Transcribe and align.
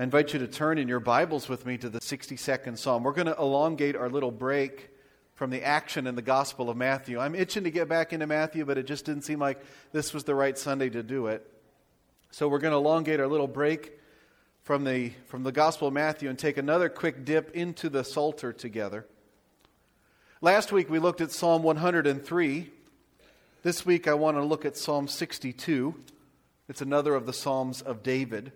I 0.00 0.02
invite 0.02 0.32
you 0.32 0.38
to 0.38 0.48
turn 0.48 0.78
in 0.78 0.88
your 0.88 0.98
Bibles 0.98 1.46
with 1.46 1.66
me 1.66 1.76
to 1.76 1.90
the 1.90 2.00
62nd 2.00 2.78
Psalm. 2.78 3.02
We're 3.02 3.12
going 3.12 3.26
to 3.26 3.36
elongate 3.36 3.96
our 3.96 4.08
little 4.08 4.30
break 4.30 4.88
from 5.34 5.50
the 5.50 5.62
action 5.62 6.06
in 6.06 6.14
the 6.14 6.22
Gospel 6.22 6.70
of 6.70 6.78
Matthew. 6.78 7.18
I'm 7.18 7.34
itching 7.34 7.64
to 7.64 7.70
get 7.70 7.86
back 7.86 8.14
into 8.14 8.26
Matthew, 8.26 8.64
but 8.64 8.78
it 8.78 8.86
just 8.86 9.04
didn't 9.04 9.24
seem 9.24 9.38
like 9.38 9.62
this 9.92 10.14
was 10.14 10.24
the 10.24 10.34
right 10.34 10.56
Sunday 10.56 10.88
to 10.88 11.02
do 11.02 11.26
it. 11.26 11.46
So 12.30 12.48
we're 12.48 12.60
going 12.60 12.72
to 12.72 12.78
elongate 12.78 13.20
our 13.20 13.26
little 13.26 13.46
break 13.46 13.92
from 14.62 14.84
the, 14.84 15.12
from 15.26 15.42
the 15.42 15.52
Gospel 15.52 15.88
of 15.88 15.92
Matthew 15.92 16.30
and 16.30 16.38
take 16.38 16.56
another 16.56 16.88
quick 16.88 17.26
dip 17.26 17.50
into 17.54 17.90
the 17.90 18.02
Psalter 18.02 18.54
together. 18.54 19.06
Last 20.40 20.72
week 20.72 20.88
we 20.88 20.98
looked 20.98 21.20
at 21.20 21.30
Psalm 21.30 21.62
103. 21.62 22.70
This 23.62 23.84
week 23.84 24.08
I 24.08 24.14
want 24.14 24.38
to 24.38 24.44
look 24.44 24.64
at 24.64 24.78
Psalm 24.78 25.08
62. 25.08 25.94
It's 26.70 26.80
another 26.80 27.14
of 27.14 27.26
the 27.26 27.34
Psalms 27.34 27.82
of 27.82 28.02
David. 28.02 28.52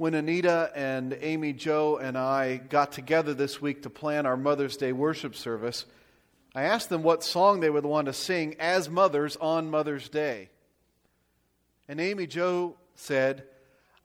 When 0.00 0.14
Anita 0.14 0.72
and 0.74 1.14
Amy 1.20 1.52
Joe 1.52 1.98
and 1.98 2.16
I 2.16 2.56
got 2.56 2.92
together 2.92 3.34
this 3.34 3.60
week 3.60 3.82
to 3.82 3.90
plan 3.90 4.24
our 4.24 4.38
Mother's 4.38 4.78
Day 4.78 4.92
worship 4.92 5.36
service, 5.36 5.84
I 6.54 6.62
asked 6.62 6.88
them 6.88 7.02
what 7.02 7.22
song 7.22 7.60
they 7.60 7.68
would 7.68 7.84
want 7.84 8.06
to 8.06 8.14
sing 8.14 8.56
as 8.58 8.88
mothers 8.88 9.36
on 9.36 9.70
Mother's 9.70 10.08
Day. 10.08 10.48
And 11.86 12.00
Amy 12.00 12.26
Joe 12.26 12.76
said, 12.94 13.44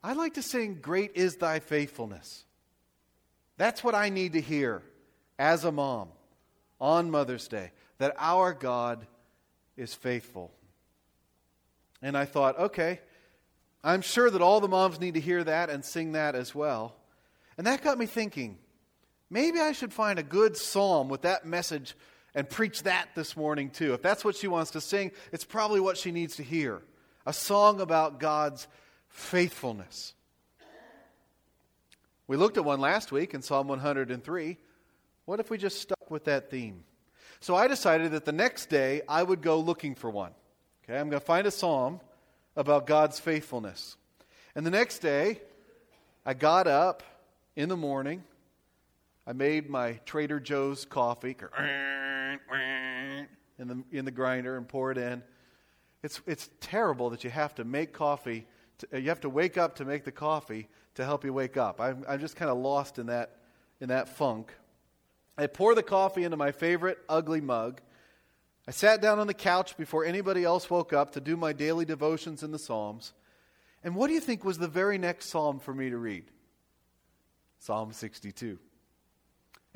I'd 0.04 0.18
like 0.18 0.34
to 0.34 0.42
sing 0.42 0.80
Great 0.82 1.12
is 1.16 1.38
Thy 1.38 1.60
Faithfulness. 1.60 2.44
That's 3.56 3.82
what 3.82 3.96
I 3.96 4.10
need 4.10 4.34
to 4.34 4.42
hear 4.42 4.84
as 5.40 5.64
a 5.64 5.72
mom 5.72 6.10
on 6.78 7.10
Mother's 7.10 7.48
Day, 7.48 7.72
that 8.00 8.14
our 8.20 8.54
God 8.54 9.08
is 9.78 9.94
faithful. 9.94 10.52
And 12.02 12.18
I 12.18 12.26
thought, 12.26 12.60
okay, 12.60 13.00
I'm 13.86 14.02
sure 14.02 14.32
that 14.32 14.42
all 14.42 14.60
the 14.60 14.68
moms 14.68 15.00
need 15.00 15.14
to 15.14 15.20
hear 15.20 15.44
that 15.44 15.70
and 15.70 15.86
sing 15.86 16.14
that 16.14 16.34
as 16.34 16.56
well. 16.56 16.96
And 17.56 17.68
that 17.68 17.84
got 17.84 18.00
me 18.00 18.08
thinking 18.08 18.58
maybe 19.30 19.60
I 19.60 19.74
should 19.74 19.94
find 19.94 20.18
a 20.18 20.24
good 20.24 20.58
psalm 20.58 21.08
with 21.08 21.22
that 21.22 21.46
message 21.46 21.96
and 22.34 22.50
preach 22.50 22.84
that 22.84 23.10
this 23.14 23.38
morning 23.38 23.70
too. 23.70 23.94
If 23.94 24.02
that's 24.02 24.26
what 24.26 24.36
she 24.36 24.48
wants 24.48 24.72
to 24.72 24.82
sing, 24.82 25.12
it's 25.32 25.46
probably 25.46 25.80
what 25.80 25.98
she 25.98 26.12
needs 26.12 26.38
to 26.38 26.44
hear 26.44 26.82
a 27.28 27.34
song 27.34 27.80
about 27.80 28.20
God's 28.20 28.68
faithfulness. 29.08 30.14
We 32.28 32.38
looked 32.38 32.58
at 32.58 32.66
one 32.66 32.80
last 32.80 33.12
week 33.12 33.36
in 33.36 33.44
Psalm 33.44 33.68
103. 33.68 34.58
What 35.26 35.40
if 35.40 35.52
we 35.52 35.60
just 35.60 35.80
stuck 35.80 36.10
with 36.10 36.26
that 36.26 36.50
theme? 36.50 36.84
So 37.40 37.56
I 37.56 37.68
decided 37.68 38.14
that 38.14 38.26
the 38.26 38.32
next 38.32 38.70
day 38.70 39.04
I 39.08 39.22
would 39.22 39.42
go 39.42 39.60
looking 39.60 39.94
for 39.94 40.10
one. 40.10 40.32
Okay, 40.84 40.98
I'm 41.00 41.10
going 41.10 41.20
to 41.20 41.26
find 41.26 41.46
a 41.46 41.52
psalm 41.52 42.00
about 42.56 42.88
God's 42.88 43.20
faithfulness. 43.20 43.98
And 44.56 44.66
the 44.66 44.72
next 44.72 45.00
day, 45.00 45.42
I 46.26 46.34
got 46.34 46.68
up 46.68 47.04
in 47.56 47.70
the 47.70 47.78
morning. 47.78 48.24
I 49.28 49.34
made 49.34 49.70
my 49.70 50.00
Trader 50.06 50.40
Joe's 50.40 50.86
coffee 50.86 51.36
in 53.60 53.68
the, 53.68 53.84
in 53.92 54.06
the 54.06 54.12
grinder 54.12 54.58
and 54.58 54.68
pour 54.68 54.92
it 54.92 54.98
in. 54.98 55.24
It's, 56.04 56.22
it's 56.28 56.50
terrible 56.62 57.10
that 57.10 57.24
you 57.24 57.30
have 57.30 57.56
to 57.56 57.64
make 57.64 57.92
coffee, 57.92 58.46
to, 58.78 59.02
you 59.02 59.10
have 59.10 59.22
to 59.22 59.30
wake 59.30 59.58
up 59.58 59.76
to 59.78 59.86
make 59.86 60.04
the 60.04 60.12
coffee 60.12 60.68
to 60.96 61.04
help 61.04 61.26
you 61.26 61.34
wake 61.34 61.58
up. 61.58 61.82
I'm, 61.82 62.06
I'm 62.08 62.20
just 62.20 62.36
kind 62.36 62.52
of 62.52 62.58
lost 62.58 63.00
in 63.00 63.08
that, 63.08 63.38
in 63.82 63.90
that 63.90 64.10
funk. 64.10 64.54
I 65.38 65.48
pour 65.48 65.76
the 65.76 65.84
coffee 65.84 66.24
into 66.24 66.38
my 66.38 66.52
favorite 66.52 67.00
ugly 67.10 67.42
mug. 67.42 67.82
I 68.68 68.72
sat 68.72 69.02
down 69.02 69.20
on 69.20 69.28
the 69.28 69.34
couch 69.34 69.78
before 69.78 70.06
anybody 70.06 70.44
else 70.44 70.70
woke 70.70 70.92
up 70.92 71.12
to 71.12 71.22
do 71.22 71.38
my 71.38 71.54
daily 71.54 71.86
devotions 71.86 72.42
in 72.42 72.52
the 72.52 72.60
Psalms. 72.60 73.14
And 73.84 73.96
what 73.96 74.08
do 74.08 74.14
you 74.14 74.20
think 74.20 74.44
was 74.44 74.58
the 74.58 74.68
very 74.68 74.98
next 74.98 75.30
psalm 75.30 75.60
for 75.60 75.74
me 75.74 75.92
to 75.92 75.98
read? 75.98 76.26
Psalm 77.60 77.94
62. 77.94 78.58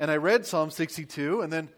And 0.00 0.10
I 0.10 0.16
read 0.16 0.44
Psalm 0.44 0.70
62, 0.70 1.42
and 1.42 1.52
then 1.52 1.68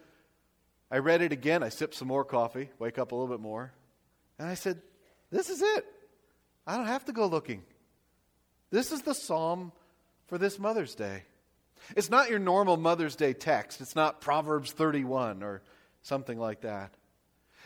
I 0.91 0.99
read 0.99 1.21
it 1.21 1.33
again. 1.33 1.63
I 1.63 1.69
sipped 1.69 1.95
some 1.95 2.09
more 2.09 2.25
coffee, 2.25 2.71
wake 2.79 2.99
up 2.99 3.13
a 3.13 3.15
little 3.15 3.29
bit 3.29 3.43
more. 3.43 3.73
And 4.39 4.49
I 4.49 4.55
said, 4.55 4.81
This 5.31 5.51
is 5.51 5.61
it. 5.61 5.85
I 6.67 6.77
don't 6.77 6.87
have 6.87 7.05
to 7.07 7.13
go 7.13 7.27
looking. 7.27 7.63
This 8.71 8.93
is 8.93 9.03
the 9.03 9.15
psalm 9.15 9.73
for 10.29 10.39
this 10.39 10.59
Mother's 10.59 10.95
Day. 10.95 11.25
It's 11.97 12.09
not 12.09 12.31
your 12.31 12.39
normal 12.39 12.77
Mother's 12.77 13.17
Day 13.17 13.35
text. 13.35 13.81
It's 13.83 13.97
not 13.97 14.21
Proverbs 14.21 14.73
31 14.73 15.43
or 15.43 15.63
something 16.03 16.39
like 16.39 16.63
that. 16.63 16.95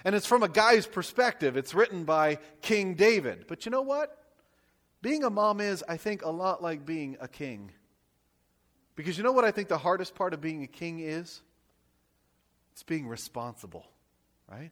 And 0.05 0.15
it's 0.15 0.27
from 0.27 0.43
a 0.43 0.49
guy's 0.49 0.87
perspective. 0.87 1.57
It's 1.57 1.75
written 1.75 2.05
by 2.05 2.39
King 2.62 2.95
David. 2.95 3.47
But 3.49 3.65
you 3.65 3.71
know 3.71 3.83
what? 3.83 4.17
Being 5.03 5.25
a 5.25 5.31
mom 5.31 5.61
is, 5.61 5.84
I 5.89 5.97
think, 5.97 6.25
a 6.25 6.31
lot 6.31 6.62
like 6.62 6.87
being 6.87 7.17
a 7.21 7.29
king. 7.29 7.71
Because 8.95 9.19
you 9.19 9.25
know 9.25 9.33
what 9.33 9.45
I 9.45 9.51
think 9.51 9.69
the 9.69 9.79
hardest 9.79 10.15
part 10.15 10.35
of 10.35 10.41
being 10.41 10.62
a 10.62 10.67
king 10.67 11.01
is? 11.01 11.43
It's 12.73 12.83
being 12.83 13.06
responsible, 13.06 13.87
right? 14.51 14.71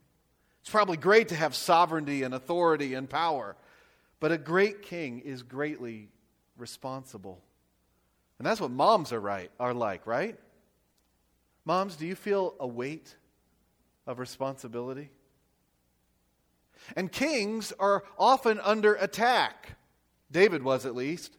It's 0.60 0.70
probably 0.70 0.96
great 0.96 1.28
to 1.28 1.34
have 1.34 1.54
sovereignty 1.54 2.22
and 2.22 2.34
authority 2.34 2.94
and 2.94 3.08
power, 3.08 3.54
but 4.18 4.32
a 4.32 4.38
great 4.38 4.82
king 4.82 5.20
is 5.20 5.42
greatly 5.42 6.08
responsible. 6.56 7.42
And 8.38 8.46
that's 8.46 8.60
what 8.60 8.70
moms 8.70 9.12
are 9.12 9.20
right 9.20 9.50
are 9.60 9.74
like, 9.74 10.06
right? 10.06 10.38
Moms, 11.66 11.96
do 11.96 12.06
you 12.06 12.14
feel 12.14 12.54
a 12.58 12.66
weight 12.66 13.14
of 14.06 14.18
responsibility? 14.18 15.10
And 16.96 17.10
kings 17.10 17.72
are 17.78 18.04
often 18.18 18.60
under 18.60 18.94
attack. 18.94 19.76
David 20.30 20.62
was 20.62 20.84
at 20.84 20.94
least. 20.94 21.36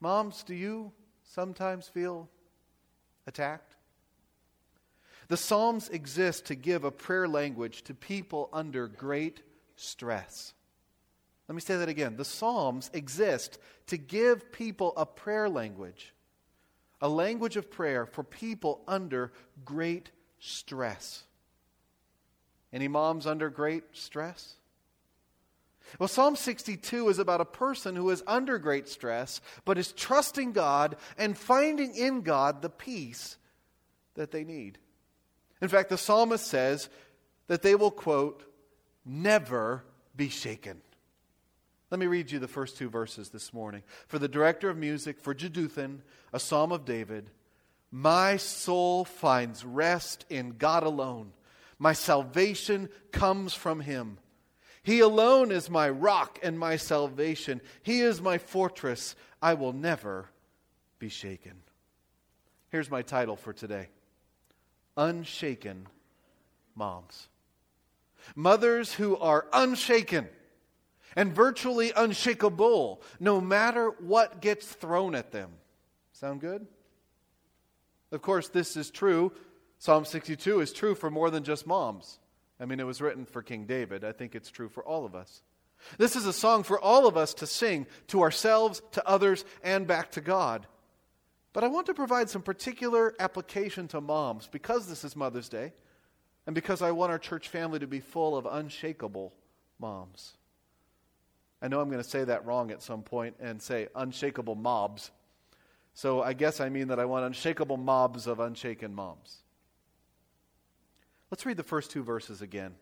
Moms, 0.00 0.42
do 0.42 0.54
you 0.54 0.92
sometimes 1.24 1.88
feel 1.88 2.28
attacked? 3.26 3.74
The 5.28 5.36
Psalms 5.36 5.88
exist 5.88 6.46
to 6.46 6.54
give 6.54 6.84
a 6.84 6.90
prayer 6.90 7.26
language 7.26 7.82
to 7.84 7.94
people 7.94 8.48
under 8.52 8.86
great 8.86 9.42
stress. 9.74 10.54
Let 11.48 11.54
me 11.54 11.60
say 11.60 11.76
that 11.76 11.88
again. 11.88 12.16
The 12.16 12.24
Psalms 12.24 12.90
exist 12.92 13.58
to 13.88 13.96
give 13.96 14.52
people 14.52 14.92
a 14.96 15.06
prayer 15.06 15.48
language, 15.48 16.14
a 17.00 17.08
language 17.08 17.56
of 17.56 17.70
prayer 17.70 18.06
for 18.06 18.22
people 18.22 18.82
under 18.86 19.32
great 19.64 20.10
stress. 20.38 21.24
Any 22.72 22.88
moms 22.88 23.26
under 23.26 23.48
great 23.48 23.84
stress? 23.92 24.54
Well, 25.98 26.08
Psalm 26.08 26.36
62 26.36 27.08
is 27.08 27.18
about 27.18 27.40
a 27.40 27.46
person 27.46 27.94
who 27.94 28.10
is 28.10 28.22
under 28.26 28.58
great 28.58 28.88
stress, 28.88 29.40
but 29.64 29.78
is 29.78 29.92
trusting 29.92 30.52
God 30.52 30.96
and 31.16 31.38
finding 31.38 31.94
in 31.94 32.22
God 32.22 32.60
the 32.60 32.70
peace 32.70 33.36
that 34.14 34.32
they 34.32 34.44
need. 34.44 34.78
In 35.62 35.68
fact, 35.68 35.88
the 35.88 35.98
psalmist 35.98 36.46
says 36.46 36.88
that 37.46 37.62
they 37.62 37.74
will, 37.74 37.90
quote, 37.90 38.44
never 39.04 39.84
be 40.16 40.28
shaken. 40.28 40.80
Let 41.90 42.00
me 42.00 42.06
read 42.06 42.32
you 42.32 42.40
the 42.40 42.48
first 42.48 42.76
two 42.76 42.90
verses 42.90 43.28
this 43.28 43.54
morning. 43.54 43.82
For 44.08 44.18
the 44.18 44.28
director 44.28 44.68
of 44.68 44.76
music, 44.76 45.20
for 45.20 45.34
Jeduthun, 45.34 46.00
a 46.32 46.40
psalm 46.40 46.72
of 46.72 46.84
David, 46.84 47.30
my 47.96 48.36
soul 48.36 49.06
finds 49.06 49.64
rest 49.64 50.26
in 50.28 50.58
God 50.58 50.82
alone. 50.82 51.32
My 51.78 51.94
salvation 51.94 52.90
comes 53.10 53.54
from 53.54 53.80
him. 53.80 54.18
He 54.82 55.00
alone 55.00 55.50
is 55.50 55.70
my 55.70 55.88
rock 55.88 56.38
and 56.42 56.58
my 56.58 56.76
salvation. 56.76 57.62
He 57.82 58.02
is 58.02 58.20
my 58.20 58.36
fortress. 58.36 59.16
I 59.40 59.54
will 59.54 59.72
never 59.72 60.28
be 60.98 61.08
shaken. 61.08 61.54
Here's 62.68 62.90
my 62.90 63.00
title 63.00 63.34
for 63.34 63.54
today 63.54 63.88
Unshaken 64.98 65.86
Moms. 66.74 67.28
Mothers 68.34 68.92
who 68.92 69.16
are 69.16 69.46
unshaken 69.54 70.28
and 71.16 71.34
virtually 71.34 71.92
unshakable 71.96 73.00
no 73.18 73.40
matter 73.40 73.88
what 74.00 74.42
gets 74.42 74.66
thrown 74.66 75.14
at 75.14 75.32
them. 75.32 75.50
Sound 76.12 76.42
good? 76.42 76.66
Of 78.12 78.22
course, 78.22 78.48
this 78.48 78.76
is 78.76 78.90
true 78.90 79.32
Psalm 79.78 80.04
62 80.04 80.60
is 80.60 80.72
true 80.72 80.94
for 80.94 81.10
more 81.10 81.30
than 81.30 81.44
just 81.44 81.66
moms. 81.66 82.18
I 82.58 82.64
mean, 82.64 82.80
it 82.80 82.86
was 82.86 83.02
written 83.02 83.26
for 83.26 83.42
King 83.42 83.66
David. 83.66 84.04
I 84.04 84.12
think 84.12 84.34
it's 84.34 84.50
true 84.50 84.68
for 84.68 84.82
all 84.82 85.04
of 85.04 85.14
us. 85.14 85.42
This 85.98 86.16
is 86.16 86.24
a 86.24 86.32
song 86.32 86.62
for 86.62 86.80
all 86.80 87.06
of 87.06 87.16
us 87.16 87.34
to 87.34 87.46
sing 87.46 87.86
to 88.08 88.22
ourselves, 88.22 88.80
to 88.92 89.06
others, 89.06 89.44
and 89.62 89.86
back 89.86 90.10
to 90.12 90.22
God. 90.22 90.66
But 91.52 91.64
I 91.64 91.68
want 91.68 91.86
to 91.86 91.94
provide 91.94 92.30
some 92.30 92.42
particular 92.42 93.14
application 93.20 93.88
to 93.88 94.00
moms 94.00 94.48
because 94.48 94.88
this 94.88 95.04
is 95.04 95.14
Mother's 95.14 95.48
Day 95.48 95.72
and 96.46 96.54
because 96.54 96.80
I 96.80 96.92
want 96.92 97.12
our 97.12 97.18
church 97.18 97.48
family 97.48 97.78
to 97.78 97.86
be 97.86 98.00
full 98.00 98.36
of 98.36 98.46
unshakable 98.46 99.34
moms. 99.78 100.34
I 101.60 101.68
know 101.68 101.80
I'm 101.80 101.90
going 101.90 102.02
to 102.02 102.08
say 102.08 102.24
that 102.24 102.46
wrong 102.46 102.70
at 102.70 102.82
some 102.82 103.02
point 103.02 103.36
and 103.40 103.60
say 103.60 103.88
unshakable 103.94 104.54
mobs. 104.54 105.10
So 105.96 106.22
I 106.22 106.34
guess 106.34 106.60
I 106.60 106.68
mean 106.68 106.88
that 106.88 107.00
I 107.00 107.06
want 107.06 107.24
unshakable 107.24 107.78
mobs 107.78 108.26
of 108.26 108.38
unshaken 108.38 108.94
moms. 108.94 109.38
Let's 111.30 111.46
read 111.46 111.56
the 111.56 111.62
first 111.62 111.90
two 111.90 112.02
verses 112.02 112.42
again. 112.42 112.74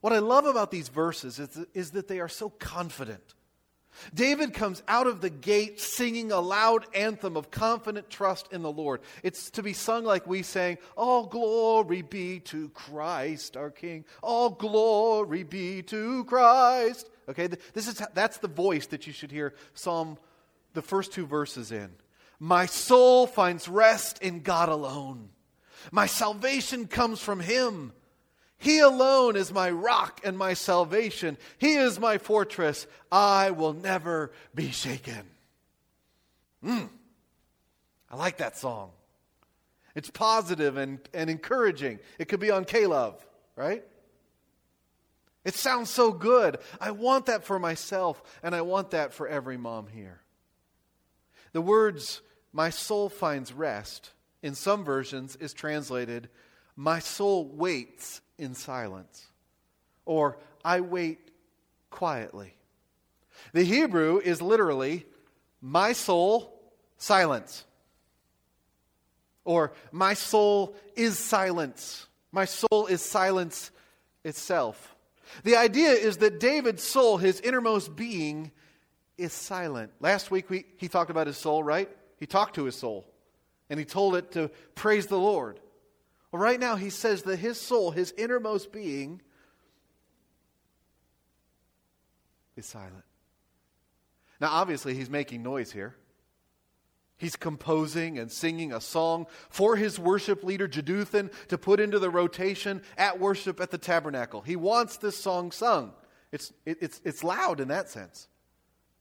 What 0.00 0.14
I 0.14 0.20
love 0.20 0.46
about 0.46 0.70
these 0.70 0.88
verses 0.88 1.38
is, 1.38 1.58
is 1.74 1.90
that 1.90 2.08
they 2.08 2.20
are 2.20 2.28
so 2.28 2.48
confident. 2.48 3.34
David 4.14 4.54
comes 4.54 4.82
out 4.88 5.06
of 5.06 5.20
the 5.20 5.28
gate 5.28 5.78
singing 5.78 6.32
a 6.32 6.40
loud 6.40 6.86
anthem 6.94 7.36
of 7.36 7.50
confident 7.50 8.08
trust 8.08 8.50
in 8.50 8.62
the 8.62 8.72
Lord. 8.72 9.02
It's 9.22 9.50
to 9.50 9.62
be 9.62 9.74
sung 9.74 10.04
like 10.04 10.26
we 10.26 10.42
sang, 10.42 10.78
All 10.96 11.26
glory 11.26 12.00
be 12.00 12.40
to 12.40 12.70
Christ 12.70 13.58
our 13.58 13.70
King. 13.70 14.06
All 14.22 14.48
glory 14.48 15.42
be 15.42 15.82
to 15.82 16.24
Christ. 16.24 17.10
Okay, 17.28 17.46
this 17.46 17.88
is 17.88 18.00
that's 18.14 18.38
the 18.38 18.48
voice 18.48 18.86
that 18.86 19.06
you 19.06 19.12
should 19.12 19.30
hear 19.30 19.54
Psalm 19.74 20.16
the 20.74 20.82
first 20.82 21.12
two 21.12 21.26
verses 21.26 21.72
in. 21.72 21.90
My 22.38 22.66
soul 22.66 23.26
finds 23.26 23.68
rest 23.68 24.20
in 24.22 24.40
God 24.40 24.68
alone. 24.68 25.30
My 25.90 26.06
salvation 26.06 26.86
comes 26.86 27.20
from 27.20 27.40
him. 27.40 27.92
He 28.58 28.80
alone 28.80 29.36
is 29.36 29.52
my 29.52 29.70
rock 29.70 30.20
and 30.24 30.36
my 30.38 30.54
salvation. 30.54 31.36
He 31.58 31.74
is 31.74 31.98
my 31.98 32.18
fortress. 32.18 32.86
I 33.10 33.50
will 33.50 33.72
never 33.72 34.32
be 34.54 34.70
shaken. 34.70 35.22
Mm. 36.64 36.88
I 38.10 38.16
like 38.16 38.38
that 38.38 38.56
song. 38.56 38.90
It's 39.94 40.10
positive 40.10 40.76
and, 40.76 40.98
and 41.12 41.30
encouraging. 41.30 42.00
It 42.18 42.28
could 42.28 42.40
be 42.40 42.50
on 42.50 42.66
Love, 42.72 43.24
right? 43.54 43.84
It 45.44 45.54
sounds 45.54 45.90
so 45.90 46.10
good. 46.10 46.58
I 46.80 46.90
want 46.92 47.26
that 47.26 47.44
for 47.44 47.58
myself, 47.58 48.22
and 48.42 48.54
I 48.54 48.62
want 48.62 48.90
that 48.92 49.12
for 49.12 49.28
every 49.28 49.56
mom 49.56 49.86
here. 49.88 50.20
The 51.54 51.62
words, 51.62 52.20
my 52.52 52.70
soul 52.70 53.08
finds 53.08 53.52
rest, 53.52 54.10
in 54.42 54.56
some 54.56 54.84
versions 54.84 55.36
is 55.36 55.54
translated, 55.54 56.28
my 56.74 56.98
soul 56.98 57.46
waits 57.46 58.20
in 58.36 58.56
silence, 58.56 59.28
or 60.04 60.36
I 60.64 60.80
wait 60.80 61.30
quietly. 61.90 62.56
The 63.52 63.62
Hebrew 63.62 64.18
is 64.18 64.42
literally, 64.42 65.06
my 65.62 65.92
soul, 65.92 66.60
silence. 66.98 67.64
Or, 69.44 69.72
my 69.92 70.14
soul 70.14 70.74
is 70.96 71.16
silence. 71.20 72.08
My 72.32 72.46
soul 72.46 72.86
is 72.88 73.00
silence 73.00 73.70
itself. 74.24 74.96
The 75.44 75.54
idea 75.54 75.90
is 75.90 76.16
that 76.16 76.40
David's 76.40 76.82
soul, 76.82 77.18
his 77.18 77.38
innermost 77.40 77.94
being, 77.94 78.50
is 79.16 79.32
silent. 79.32 79.92
Last 80.00 80.30
week 80.30 80.50
we, 80.50 80.64
he 80.76 80.88
talked 80.88 81.10
about 81.10 81.26
his 81.26 81.36
soul, 81.36 81.62
right? 81.62 81.88
He 82.18 82.26
talked 82.26 82.56
to 82.56 82.64
his 82.64 82.76
soul 82.76 83.06
and 83.70 83.78
he 83.78 83.84
told 83.84 84.16
it 84.16 84.32
to 84.32 84.50
praise 84.74 85.06
the 85.06 85.18
Lord. 85.18 85.60
Well, 86.30 86.42
right 86.42 86.58
now 86.58 86.76
he 86.76 86.90
says 86.90 87.22
that 87.22 87.38
his 87.38 87.60
soul, 87.60 87.90
his 87.90 88.12
innermost 88.16 88.72
being, 88.72 89.22
is 92.56 92.66
silent. 92.66 93.04
Now, 94.40 94.48
obviously, 94.50 94.94
he's 94.94 95.10
making 95.10 95.42
noise 95.42 95.70
here. 95.70 95.94
He's 97.16 97.36
composing 97.36 98.18
and 98.18 98.30
singing 98.30 98.72
a 98.72 98.80
song 98.80 99.26
for 99.48 99.76
his 99.76 99.98
worship 99.98 100.42
leader, 100.42 100.66
Jeduthun, 100.66 101.30
to 101.48 101.56
put 101.56 101.78
into 101.78 101.98
the 101.98 102.10
rotation 102.10 102.82
at 102.98 103.20
worship 103.20 103.60
at 103.60 103.70
the 103.70 103.78
tabernacle. 103.78 104.40
He 104.40 104.56
wants 104.56 104.96
this 104.96 105.16
song 105.16 105.52
sung. 105.52 105.92
It's, 106.32 106.52
it, 106.66 106.78
it's, 106.80 107.00
it's 107.04 107.22
loud 107.22 107.60
in 107.60 107.68
that 107.68 107.88
sense 107.88 108.28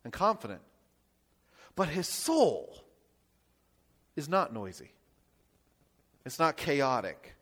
and 0.03 0.11
confident. 0.11 0.61
But 1.75 1.89
his 1.89 2.07
soul 2.07 2.83
is 4.15 4.29
not 4.29 4.53
noisy, 4.53 4.91
it's 6.25 6.39
not 6.39 6.57
chaotic, 6.57 7.35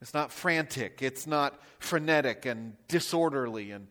it's 0.00 0.14
not 0.14 0.30
frantic, 0.30 1.02
it's 1.02 1.26
not 1.26 1.60
frenetic 1.78 2.46
and 2.46 2.74
disorderly 2.88 3.70
and 3.70 3.88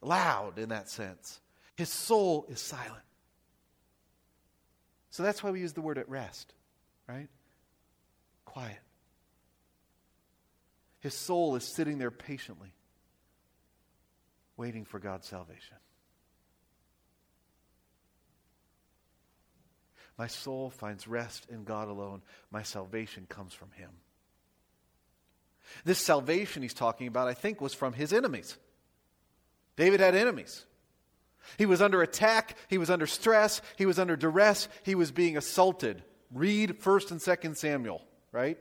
loud 0.00 0.58
in 0.58 0.70
that 0.70 0.88
sense. 0.88 1.40
His 1.76 1.88
soul 1.88 2.46
is 2.48 2.60
silent. 2.60 3.02
So 5.10 5.22
that's 5.22 5.42
why 5.42 5.50
we 5.50 5.60
use 5.60 5.72
the 5.72 5.80
word 5.80 5.98
at 5.98 6.08
rest, 6.08 6.52
right? 7.08 7.28
Quiet. 8.44 8.78
His 11.00 11.14
soul 11.14 11.56
is 11.56 11.64
sitting 11.64 11.98
there 11.98 12.10
patiently, 12.10 12.72
waiting 14.56 14.84
for 14.84 14.98
God's 14.98 15.28
salvation. 15.28 15.76
My 20.18 20.26
soul 20.26 20.70
finds 20.70 21.08
rest 21.08 21.46
in 21.48 21.64
God 21.64 21.88
alone. 21.88 22.22
My 22.50 22.62
salvation 22.62 23.26
comes 23.28 23.54
from 23.54 23.70
Him. 23.72 23.90
This 25.84 25.98
salvation 25.98 26.62
he's 26.62 26.74
talking 26.74 27.06
about, 27.06 27.28
I 27.28 27.34
think, 27.34 27.60
was 27.60 27.74
from 27.74 27.92
his 27.92 28.12
enemies. 28.12 28.56
David 29.76 30.00
had 30.00 30.14
enemies. 30.14 30.64
He 31.58 31.66
was 31.66 31.82
under 31.82 32.02
attack, 32.02 32.56
he 32.68 32.78
was 32.78 32.90
under 32.90 33.06
stress, 33.06 33.60
he 33.76 33.86
was 33.86 33.98
under 33.98 34.16
duress, 34.16 34.68
he 34.84 34.94
was 34.94 35.10
being 35.10 35.36
assaulted. 35.36 36.02
Read 36.32 36.80
1st 36.80 37.10
and 37.10 37.20
2nd 37.20 37.56
Samuel, 37.56 38.02
right? 38.30 38.58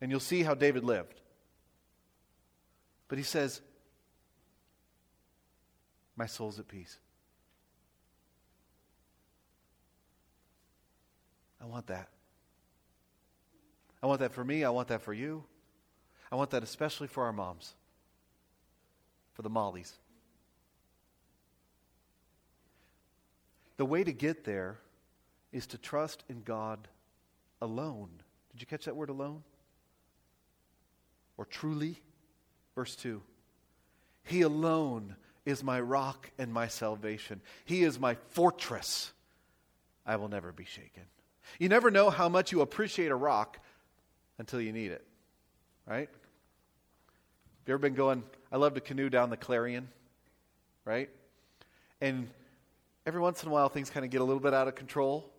And 0.00 0.10
you'll 0.10 0.20
see 0.20 0.42
how 0.42 0.54
David 0.54 0.84
lived. 0.84 1.20
But 3.08 3.18
he 3.18 3.24
says, 3.24 3.60
My 6.16 6.26
soul's 6.26 6.58
at 6.58 6.68
peace. 6.68 6.98
I 11.64 11.66
want 11.66 11.86
that. 11.86 12.08
I 14.02 14.06
want 14.06 14.20
that 14.20 14.32
for 14.32 14.44
me. 14.44 14.64
I 14.64 14.70
want 14.70 14.88
that 14.88 15.00
for 15.00 15.14
you. 15.14 15.44
I 16.30 16.36
want 16.36 16.50
that 16.50 16.62
especially 16.62 17.06
for 17.08 17.24
our 17.24 17.32
moms, 17.32 17.74
for 19.32 19.42
the 19.42 19.48
Mollies. 19.48 19.94
The 23.78 23.86
way 23.86 24.04
to 24.04 24.12
get 24.12 24.44
there 24.44 24.78
is 25.52 25.66
to 25.68 25.78
trust 25.78 26.22
in 26.28 26.42
God 26.42 26.86
alone. 27.62 28.10
Did 28.52 28.60
you 28.60 28.66
catch 28.66 28.84
that 28.84 28.96
word 28.96 29.08
alone? 29.08 29.42
Or 31.38 31.46
truly? 31.46 31.98
Verse 32.74 32.94
2 32.96 33.22
He 34.22 34.42
alone 34.42 35.16
is 35.46 35.64
my 35.64 35.80
rock 35.80 36.30
and 36.38 36.52
my 36.52 36.68
salvation, 36.68 37.40
He 37.64 37.84
is 37.84 37.98
my 37.98 38.16
fortress. 38.32 39.12
I 40.06 40.16
will 40.16 40.28
never 40.28 40.52
be 40.52 40.66
shaken. 40.66 41.04
You 41.58 41.68
never 41.68 41.90
know 41.90 42.10
how 42.10 42.28
much 42.28 42.52
you 42.52 42.60
appreciate 42.60 43.10
a 43.10 43.16
rock 43.16 43.58
until 44.38 44.60
you 44.60 44.72
need 44.72 44.90
it, 44.90 45.04
right? 45.86 46.08
Have 46.08 47.68
you 47.68 47.74
ever 47.74 47.78
been 47.78 47.94
going? 47.94 48.24
I 48.50 48.56
love 48.56 48.74
to 48.74 48.80
canoe 48.80 49.08
down 49.08 49.30
the 49.30 49.36
Clarion, 49.36 49.88
right? 50.84 51.08
And 52.00 52.28
every 53.06 53.20
once 53.20 53.42
in 53.42 53.48
a 53.48 53.52
while, 53.52 53.68
things 53.68 53.90
kind 53.90 54.04
of 54.04 54.10
get 54.10 54.20
a 54.20 54.24
little 54.24 54.42
bit 54.42 54.54
out 54.54 54.68
of 54.68 54.74
control. 54.74 55.30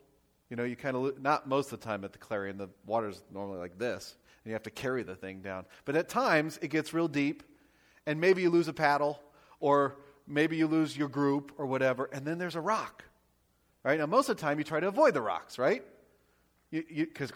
You 0.49 0.55
know, 0.55 0.63
you 0.63 0.75
kind 0.75 0.95
of, 0.95 1.21
not 1.21 1.47
most 1.47 1.71
of 1.71 1.79
the 1.79 1.85
time 1.85 2.03
at 2.03 2.13
the 2.13 2.19
Clarion, 2.19 2.57
the 2.57 2.69
water's 2.85 3.21
normally 3.33 3.59
like 3.59 3.77
this, 3.77 4.15
and 4.43 4.49
you 4.49 4.53
have 4.53 4.63
to 4.63 4.71
carry 4.71 5.03
the 5.03 5.15
thing 5.15 5.41
down. 5.41 5.65
But 5.85 5.95
at 5.95 6.07
times, 6.07 6.59
it 6.61 6.69
gets 6.69 6.93
real 6.93 7.07
deep, 7.07 7.43
and 8.05 8.21
maybe 8.21 8.41
you 8.41 8.49
lose 8.49 8.67
a 8.67 8.73
paddle, 8.73 9.19
or 9.59 9.97
maybe 10.27 10.55
you 10.55 10.67
lose 10.67 10.95
your 10.95 11.09
group, 11.09 11.51
or 11.57 11.65
whatever, 11.65 12.09
and 12.11 12.25
then 12.25 12.37
there's 12.37 12.55
a 12.55 12.61
rock. 12.61 13.03
Right? 13.83 13.99
Now, 13.99 14.07
most 14.07 14.29
of 14.29 14.37
the 14.37 14.41
time, 14.41 14.57
you 14.57 14.63
try 14.63 14.79
to 14.79 14.87
avoid 14.87 15.13
the 15.13 15.21
rocks, 15.21 15.59
right? 15.59 15.83
Because 16.83 17.31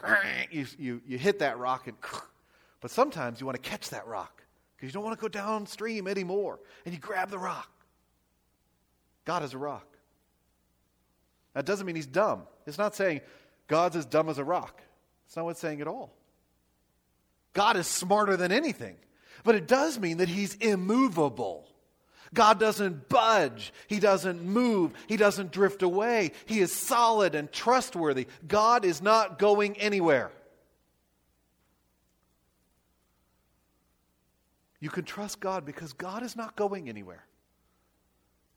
you, 0.51 0.59
you, 0.59 0.67
you, 0.77 1.01
you 1.07 1.17
hit 1.17 1.39
that 1.39 1.57
rock, 1.57 1.87
and 1.87 1.97
but 2.81 2.91
sometimes 2.91 3.39
you 3.39 3.45
want 3.45 3.61
to 3.61 3.69
catch 3.69 3.89
that 3.89 4.07
rock 4.07 4.43
because 4.75 4.89
you 4.89 4.93
don't 4.93 5.03
want 5.03 5.17
to 5.17 5.21
go 5.21 5.27
downstream 5.27 6.07
anymore, 6.07 6.59
and 6.85 6.93
you 6.93 6.99
grab 6.99 7.29
the 7.29 7.39
rock. 7.39 7.69
God 9.25 9.43
is 9.43 9.53
a 9.53 9.57
rock. 9.57 9.85
That 11.53 11.65
doesn't 11.65 11.85
mean 11.85 11.95
he's 11.95 12.05
dumb. 12.05 12.43
It's 12.65 12.77
not 12.77 12.95
saying 12.95 13.21
God's 13.67 13.95
as 13.95 14.05
dumb 14.05 14.29
as 14.29 14.37
a 14.37 14.43
rock. 14.43 14.81
It's 15.27 15.35
not 15.35 15.45
what 15.45 15.51
it's 15.51 15.59
saying 15.59 15.81
at 15.81 15.87
all. 15.87 16.13
God 17.53 17.77
is 17.77 17.87
smarter 17.87 18.37
than 18.37 18.51
anything. 18.51 18.95
But 19.43 19.55
it 19.55 19.67
does 19.67 19.99
mean 19.99 20.17
that 20.17 20.27
he's 20.27 20.55
immovable. 20.55 21.67
God 22.33 22.59
doesn't 22.59 23.09
budge. 23.09 23.73
He 23.87 23.99
doesn't 23.99 24.43
move. 24.43 24.93
He 25.07 25.17
doesn't 25.17 25.51
drift 25.51 25.81
away. 25.81 26.31
He 26.45 26.59
is 26.59 26.71
solid 26.71 27.35
and 27.35 27.51
trustworthy. 27.51 28.27
God 28.47 28.85
is 28.85 29.01
not 29.01 29.39
going 29.39 29.77
anywhere. 29.77 30.31
You 34.79 34.89
can 34.89 35.03
trust 35.03 35.39
God 35.39 35.65
because 35.65 35.93
God 35.93 36.23
is 36.23 36.35
not 36.35 36.55
going 36.55 36.87
anywhere. 36.87 37.25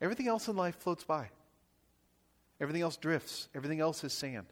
Everything 0.00 0.28
else 0.28 0.48
in 0.48 0.56
life 0.56 0.76
floats 0.76 1.04
by. 1.04 1.30
Everything 2.60 2.82
else 2.82 2.96
drifts. 2.96 3.48
Everything 3.54 3.80
else 3.80 4.04
is 4.04 4.12
sand. 4.12 4.46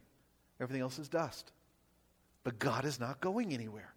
Everything 0.60 0.82
else 0.82 0.98
is 0.98 1.08
dust. 1.08 1.52
But 2.42 2.58
God 2.58 2.84
is 2.84 2.98
not 2.98 3.20
going 3.20 3.52
anywhere. 3.52 3.92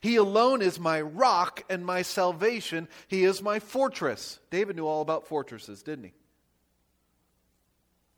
He 0.00 0.16
alone 0.16 0.62
is 0.62 0.80
my 0.80 1.00
rock 1.00 1.64
and 1.68 1.84
my 1.84 2.02
salvation. 2.02 2.88
He 3.08 3.24
is 3.24 3.42
my 3.42 3.58
fortress. 3.58 4.38
David 4.50 4.76
knew 4.76 4.86
all 4.86 5.02
about 5.02 5.26
fortresses, 5.26 5.82
didn't 5.82 6.04
he? 6.04 6.12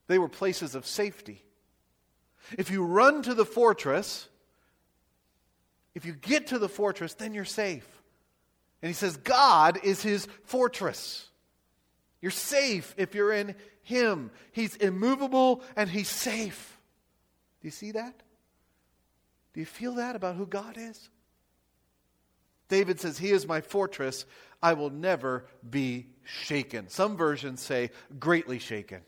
They 0.07 0.19
were 0.19 0.29
places 0.29 0.75
of 0.75 0.87
safety. 0.87 1.43
If 2.57 2.71
you 2.71 2.85
run 2.85 3.23
to 3.23 3.35
the 3.35 3.45
fortress, 3.45 4.29
if 5.95 6.05
you 6.05 6.13
get 6.13 6.49
to 6.49 6.59
the 6.59 6.69
fortress, 6.69 7.15
then 7.15 7.35
you're 7.35 7.45
safe. 7.45 7.87
And 8.83 8.89
he 8.89 8.95
says, 8.95 9.17
God 9.17 9.81
is 9.83 10.03
his 10.03 10.29
fortress. 10.45 11.29
You're 12.21 12.31
safe 12.31 12.95
if 12.97 13.15
you're 13.15 13.33
in 13.33 13.55
Him. 13.83 14.31
He's 14.53 14.75
immovable 14.77 15.63
and 15.77 15.89
He's 15.89 16.09
safe. 16.09 16.81
Do 17.61 17.69
you 17.69 17.73
see 17.73 17.93
that? 17.93 18.15
Do 19.55 19.61
you 19.61 19.67
feel 19.67 19.95
that 19.95 20.17
about 20.17 20.37
who 20.37 20.47
God 20.47 20.77
is? 20.77 21.09
David 22.69 23.01
says, 23.01 23.19
He 23.19 23.31
is 23.31 23.47
my 23.47 23.61
fortress. 23.61 24.25
I 24.63 24.73
will 24.73 24.91
never 24.91 25.45
be 25.69 26.07
shaken. 26.25 26.89
Some 26.89 27.17
versions 27.17 27.61
say, 27.61 27.91
greatly 28.19 28.59
shaken. 28.59 29.03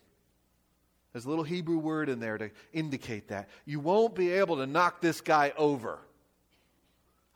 There's 1.12 1.24
a 1.24 1.28
little 1.28 1.44
Hebrew 1.44 1.78
word 1.78 2.08
in 2.08 2.20
there 2.20 2.38
to 2.38 2.50
indicate 2.72 3.28
that. 3.28 3.48
You 3.64 3.80
won't 3.80 4.14
be 4.14 4.30
able 4.32 4.56
to 4.58 4.66
knock 4.66 5.00
this 5.00 5.20
guy 5.20 5.52
over. 5.56 5.98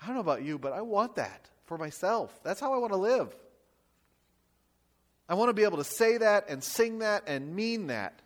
I 0.00 0.06
don't 0.06 0.14
know 0.14 0.20
about 0.20 0.42
you, 0.42 0.58
but 0.58 0.72
I 0.72 0.82
want 0.82 1.16
that 1.16 1.48
for 1.64 1.78
myself. 1.78 2.38
That's 2.42 2.60
how 2.60 2.74
I 2.74 2.78
want 2.78 2.92
to 2.92 2.98
live. 2.98 3.34
I 5.28 5.34
want 5.34 5.48
to 5.48 5.54
be 5.54 5.64
able 5.64 5.78
to 5.78 5.84
say 5.84 6.18
that 6.18 6.48
and 6.48 6.62
sing 6.62 6.98
that 6.98 7.24
and 7.26 7.56
mean 7.56 7.86
that. 7.86 8.20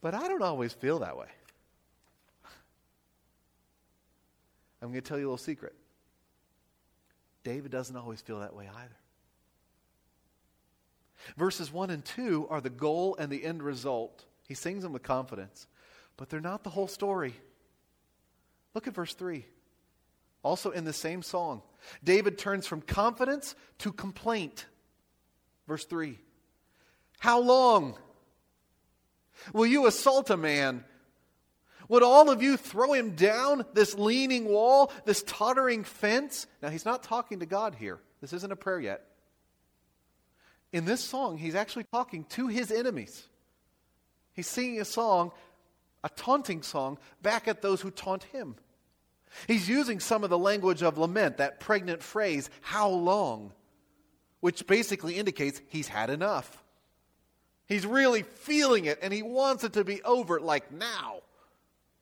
But 0.00 0.14
I 0.14 0.28
don't 0.28 0.42
always 0.42 0.72
feel 0.72 1.00
that 1.00 1.16
way. 1.16 1.26
I'm 4.82 4.90
going 4.90 5.00
to 5.02 5.08
tell 5.08 5.18
you 5.18 5.24
a 5.24 5.28
little 5.28 5.38
secret. 5.38 5.74
David 7.44 7.70
doesn't 7.70 7.96
always 7.96 8.20
feel 8.20 8.40
that 8.40 8.54
way 8.54 8.68
either. 8.68 8.96
Verses 11.36 11.72
1 11.72 11.90
and 11.90 12.04
2 12.04 12.48
are 12.50 12.60
the 12.60 12.70
goal 12.70 13.16
and 13.18 13.30
the 13.30 13.44
end 13.44 13.62
result. 13.62 14.24
He 14.48 14.54
sings 14.54 14.82
them 14.82 14.92
with 14.92 15.02
confidence, 15.02 15.66
but 16.16 16.28
they're 16.28 16.40
not 16.40 16.64
the 16.64 16.70
whole 16.70 16.88
story. 16.88 17.34
Look 18.74 18.86
at 18.88 18.94
verse 18.94 19.14
3. 19.14 19.44
Also 20.42 20.70
in 20.70 20.84
the 20.84 20.92
same 20.92 21.22
song, 21.22 21.62
David 22.02 22.36
turns 22.36 22.66
from 22.66 22.82
confidence 22.82 23.54
to 23.78 23.92
complaint. 23.92 24.66
Verse 25.66 25.84
3 25.84 26.18
How 27.18 27.40
long 27.40 27.96
will 29.52 29.66
you 29.66 29.86
assault 29.86 30.30
a 30.30 30.36
man? 30.36 30.84
Would 31.88 32.02
all 32.02 32.30
of 32.30 32.42
you 32.42 32.56
throw 32.56 32.92
him 32.92 33.14
down 33.14 33.64
this 33.74 33.94
leaning 33.94 34.46
wall, 34.46 34.90
this 35.04 35.22
tottering 35.22 35.84
fence? 35.84 36.46
Now, 36.62 36.70
he's 36.70 36.84
not 36.84 37.02
talking 37.02 37.40
to 37.40 37.46
God 37.46 37.74
here. 37.74 38.00
This 38.20 38.32
isn't 38.32 38.52
a 38.52 38.56
prayer 38.56 38.80
yet. 38.80 39.02
In 40.72 40.84
this 40.84 41.02
song, 41.02 41.36
he's 41.38 41.54
actually 41.54 41.84
talking 41.84 42.24
to 42.30 42.48
his 42.48 42.72
enemies. 42.72 43.28
He's 44.32 44.48
singing 44.48 44.80
a 44.80 44.84
song, 44.84 45.30
a 46.02 46.08
taunting 46.08 46.62
song, 46.62 46.98
back 47.22 47.46
at 47.46 47.62
those 47.62 47.80
who 47.80 47.90
taunt 47.90 48.24
him. 48.24 48.56
He's 49.46 49.68
using 49.68 50.00
some 50.00 50.24
of 50.24 50.30
the 50.30 50.38
language 50.38 50.82
of 50.82 50.98
lament, 50.98 51.36
that 51.36 51.60
pregnant 51.60 52.02
phrase, 52.02 52.50
how 52.60 52.88
long, 52.88 53.52
which 54.40 54.66
basically 54.66 55.16
indicates 55.16 55.60
he's 55.68 55.88
had 55.88 56.10
enough. 56.10 56.62
He's 57.66 57.86
really 57.86 58.22
feeling 58.22 58.84
it 58.84 58.98
and 59.02 59.12
he 59.12 59.22
wants 59.22 59.64
it 59.64 59.74
to 59.74 59.84
be 59.84 60.02
over 60.02 60.40
like 60.40 60.72
now. 60.72 61.20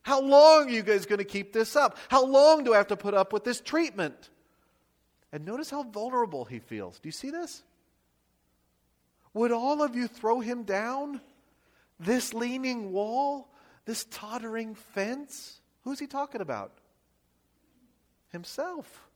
How 0.03 0.21
long 0.21 0.67
are 0.69 0.73
you 0.73 0.83
guys 0.83 1.07
going 1.07 1.19
to 1.19 1.25
keep 1.25 1.53
this 1.53 1.77
up? 1.77 1.97
How 2.09 2.25
long 2.25 2.65
do 2.65 2.75
I 2.75 2.77
have 2.77 2.89
to 2.89 2.97
put 2.97 3.15
up 3.15 3.33
with 3.33 3.45
this 3.45 3.61
treatment? 3.61 4.31
And 5.33 5.47
notice 5.47 5.71
how 5.71 5.85
vulnerable 5.85 6.45
he 6.45 6.59
feels. 6.59 6.99
Do 6.99 7.09
you 7.09 7.13
see 7.13 7.31
this? 7.31 7.63
Would 9.33 9.53
all 9.53 9.83
of 9.83 9.95
you 9.95 10.09
throw 10.09 10.41
him 10.41 10.65
down? 10.65 11.21
This 11.99 12.35
leaning 12.35 12.93
wall? 12.93 13.49
This 13.85 14.05
tottering 14.11 14.75
fence? 14.75 15.61
Who's 15.85 15.99
he 15.99 16.07
talking 16.07 16.41
about? 16.41 16.73
Himself. 18.31 19.09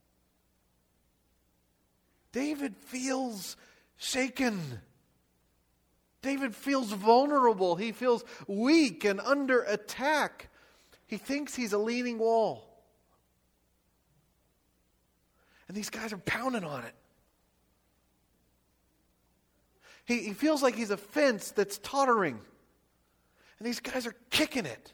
David 2.33 2.77
feels 2.77 3.57
shaken. 3.97 4.61
David 6.23 6.55
feels 6.55 6.93
vulnerable. 6.93 7.77
He 7.77 7.93
feels 7.93 8.25
weak 8.47 9.05
and 9.05 9.21
under 9.21 9.63
attack. 9.63 10.49
He 11.07 11.19
thinks 11.19 11.55
he's 11.55 11.73
a 11.73 11.79
leaning 11.79 12.19
wall. 12.19 12.67
And 15.69 15.77
these 15.77 15.91
guys 15.91 16.13
are 16.13 16.19
pounding 16.19 16.65
on 16.65 16.85
it. 16.85 16.95
He, 20.05 20.21
he 20.21 20.33
feels 20.33 20.63
like 20.63 20.77
he's 20.77 20.91
a 20.91 20.97
fence 20.97 21.51
that's 21.51 21.79
tottering. 21.79 22.39
And 23.59 23.67
these 23.67 23.81
guys 23.81 24.07
are 24.07 24.15
kicking 24.31 24.67
it. 24.67 24.93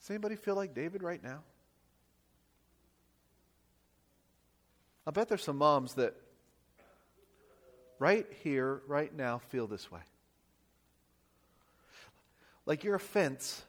Does 0.00 0.10
anybody 0.10 0.36
feel 0.36 0.54
like 0.54 0.74
David 0.74 1.02
right 1.02 1.22
now? 1.22 1.40
I 5.06 5.10
bet 5.10 5.28
there's 5.28 5.44
some 5.44 5.56
moms 5.56 5.94
that 5.94 6.14
right 7.98 8.26
here, 8.42 8.80
right 8.86 9.14
now, 9.14 9.38
feel 9.38 9.66
this 9.66 9.90
way 9.90 10.00
like 12.70 12.84
you're 12.84 12.94
a 12.94 13.00
fence 13.00 13.64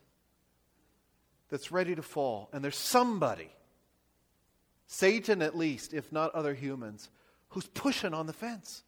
that's 1.49 1.71
ready 1.71 1.95
to 1.95 2.03
fall, 2.03 2.49
and 2.53 2.63
there's 2.63 2.77
somebody, 2.77 3.49
Satan 4.85 5.41
at 5.41 5.57
least, 5.57 5.91
if 5.91 6.11
not 6.11 6.35
other 6.35 6.53
humans, 6.53 7.09
who's 7.49 7.65
pushing 7.65 8.13
on 8.13 8.27
the 8.27 8.33
fence. 8.33 8.83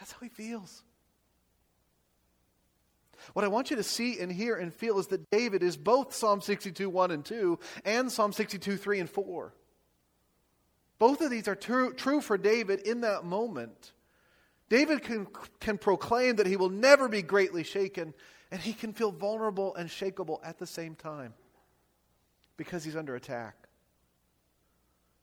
That's 0.00 0.10
how 0.10 0.18
he 0.22 0.28
feels. 0.28 0.82
What 3.34 3.44
I 3.44 3.48
want 3.48 3.70
you 3.70 3.76
to 3.76 3.84
see 3.84 4.18
and 4.18 4.32
hear 4.32 4.56
and 4.56 4.74
feel 4.74 4.98
is 4.98 5.06
that 5.06 5.30
David 5.30 5.62
is 5.62 5.76
both 5.76 6.12
Psalm 6.12 6.40
62, 6.40 6.90
1 6.90 7.10
and 7.12 7.24
2, 7.24 7.60
and 7.84 8.10
Psalm 8.10 8.32
62, 8.32 8.76
3 8.76 8.98
and 8.98 9.08
4. 9.08 9.54
Both 10.98 11.20
of 11.20 11.30
these 11.30 11.46
are 11.46 11.54
true, 11.54 11.94
true 11.94 12.20
for 12.20 12.36
David 12.36 12.80
in 12.80 13.02
that 13.02 13.24
moment. 13.24 13.92
David 14.72 15.02
can, 15.02 15.26
can 15.60 15.76
proclaim 15.76 16.36
that 16.36 16.46
he 16.46 16.56
will 16.56 16.70
never 16.70 17.06
be 17.06 17.20
greatly 17.20 17.62
shaken, 17.62 18.14
and 18.50 18.58
he 18.58 18.72
can 18.72 18.94
feel 18.94 19.12
vulnerable 19.12 19.74
and 19.74 19.86
shakable 19.86 20.40
at 20.42 20.58
the 20.58 20.66
same 20.66 20.94
time 20.94 21.34
because 22.56 22.82
he's 22.82 22.96
under 22.96 23.14
attack. 23.14 23.54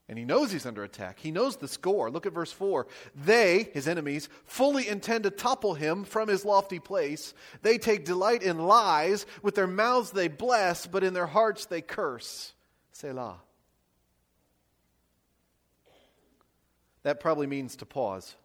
And 0.08 0.20
he 0.20 0.24
knows 0.24 0.52
he's 0.52 0.68
under 0.68 0.84
attack. 0.84 1.18
He 1.18 1.32
knows 1.32 1.58
the 1.58 1.68
score. 1.68 2.12
Look 2.12 2.28
at 2.28 2.34
verse 2.34 2.52
4. 2.52 2.86
They, 3.16 3.72
his 3.74 3.88
enemies, 3.88 4.30
fully 4.46 4.88
intend 4.88 5.24
to 5.24 5.32
topple 5.32 5.74
him 5.74 6.04
from 6.04 6.28
his 6.28 6.46
lofty 6.46 6.78
place. 6.78 7.34
They 7.64 7.80
take 7.80 8.06
delight 8.06 8.44
in 8.44 8.60
lies. 8.60 9.26
With 9.42 9.56
their 9.56 9.66
mouths 9.66 10.12
they 10.12 10.28
bless, 10.28 10.86
but 10.86 11.04
in 11.04 11.16
their 11.16 11.26
hearts 11.26 11.66
they 11.66 11.82
curse. 11.82 12.54
Selah. 12.92 13.42
That 17.02 17.20
probably 17.20 17.48
means 17.48 17.78
to 17.78 17.88
pause. 17.88 18.36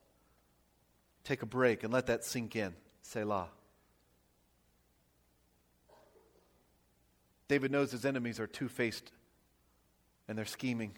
Take 1.25 1.43
a 1.43 1.47
break 1.47 1.83
and 1.83 1.93
let 1.93 2.07
that 2.07 2.25
sink 2.25 2.55
in. 2.55 2.75
Selah. 3.03 3.49
David 7.49 7.71
knows 7.71 7.93
his 7.93 8.05
enemies 8.05 8.41
are 8.41 8.47
two 8.47 8.69
faced 8.69 9.11
and 10.29 10.37
they're 10.37 10.45
scheming. 10.45 10.93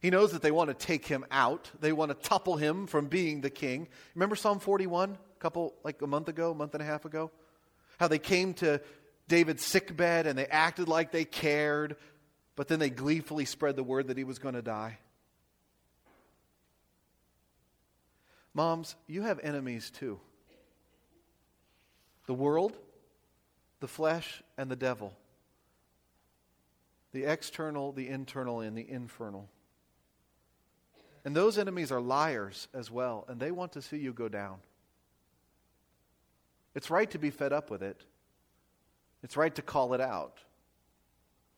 He 0.00 0.08
knows 0.08 0.32
that 0.32 0.40
they 0.40 0.50
want 0.50 0.68
to 0.68 0.74
take 0.74 1.06
him 1.06 1.26
out. 1.30 1.70
They 1.80 1.92
want 1.92 2.10
to 2.10 2.28
topple 2.28 2.56
him 2.56 2.86
from 2.86 3.06
being 3.06 3.42
the 3.42 3.50
king. 3.50 3.88
Remember 4.14 4.34
Psalm 4.34 4.58
41, 4.58 5.10
a 5.10 5.40
couple, 5.40 5.74
like 5.84 6.00
a 6.00 6.06
month 6.06 6.28
ago, 6.28 6.52
a 6.52 6.54
month 6.54 6.74
and 6.74 6.82
a 6.82 6.86
half 6.86 7.04
ago? 7.04 7.30
How 7.98 8.08
they 8.08 8.18
came 8.18 8.54
to 8.54 8.80
David's 9.28 9.62
sick 9.62 9.94
bed 9.94 10.26
and 10.26 10.38
they 10.38 10.46
acted 10.46 10.88
like 10.88 11.12
they 11.12 11.26
cared, 11.26 11.96
but 12.56 12.68
then 12.68 12.78
they 12.78 12.88
gleefully 12.88 13.44
spread 13.44 13.76
the 13.76 13.82
word 13.82 14.08
that 14.08 14.16
he 14.16 14.24
was 14.24 14.38
going 14.38 14.54
to 14.54 14.62
die. 14.62 14.98
Moms, 18.54 18.96
you 19.06 19.22
have 19.22 19.38
enemies 19.40 19.90
too 19.90 20.20
the 22.26 22.34
world, 22.34 22.76
the 23.80 23.88
flesh, 23.88 24.42
and 24.56 24.70
the 24.70 24.76
devil. 24.76 25.12
The 27.12 27.24
external, 27.24 27.90
the 27.90 28.08
internal, 28.08 28.60
and 28.60 28.78
the 28.78 28.88
infernal. 28.88 29.48
And 31.24 31.34
those 31.34 31.58
enemies 31.58 31.90
are 31.90 32.00
liars 32.00 32.68
as 32.72 32.88
well, 32.88 33.24
and 33.28 33.40
they 33.40 33.50
want 33.50 33.72
to 33.72 33.82
see 33.82 33.98
you 33.98 34.12
go 34.12 34.28
down. 34.28 34.58
It's 36.76 36.88
right 36.88 37.10
to 37.10 37.18
be 37.18 37.30
fed 37.30 37.52
up 37.52 37.68
with 37.68 37.82
it, 37.82 38.00
it's 39.24 39.36
right 39.36 39.54
to 39.56 39.62
call 39.62 39.92
it 39.94 40.00
out. 40.00 40.38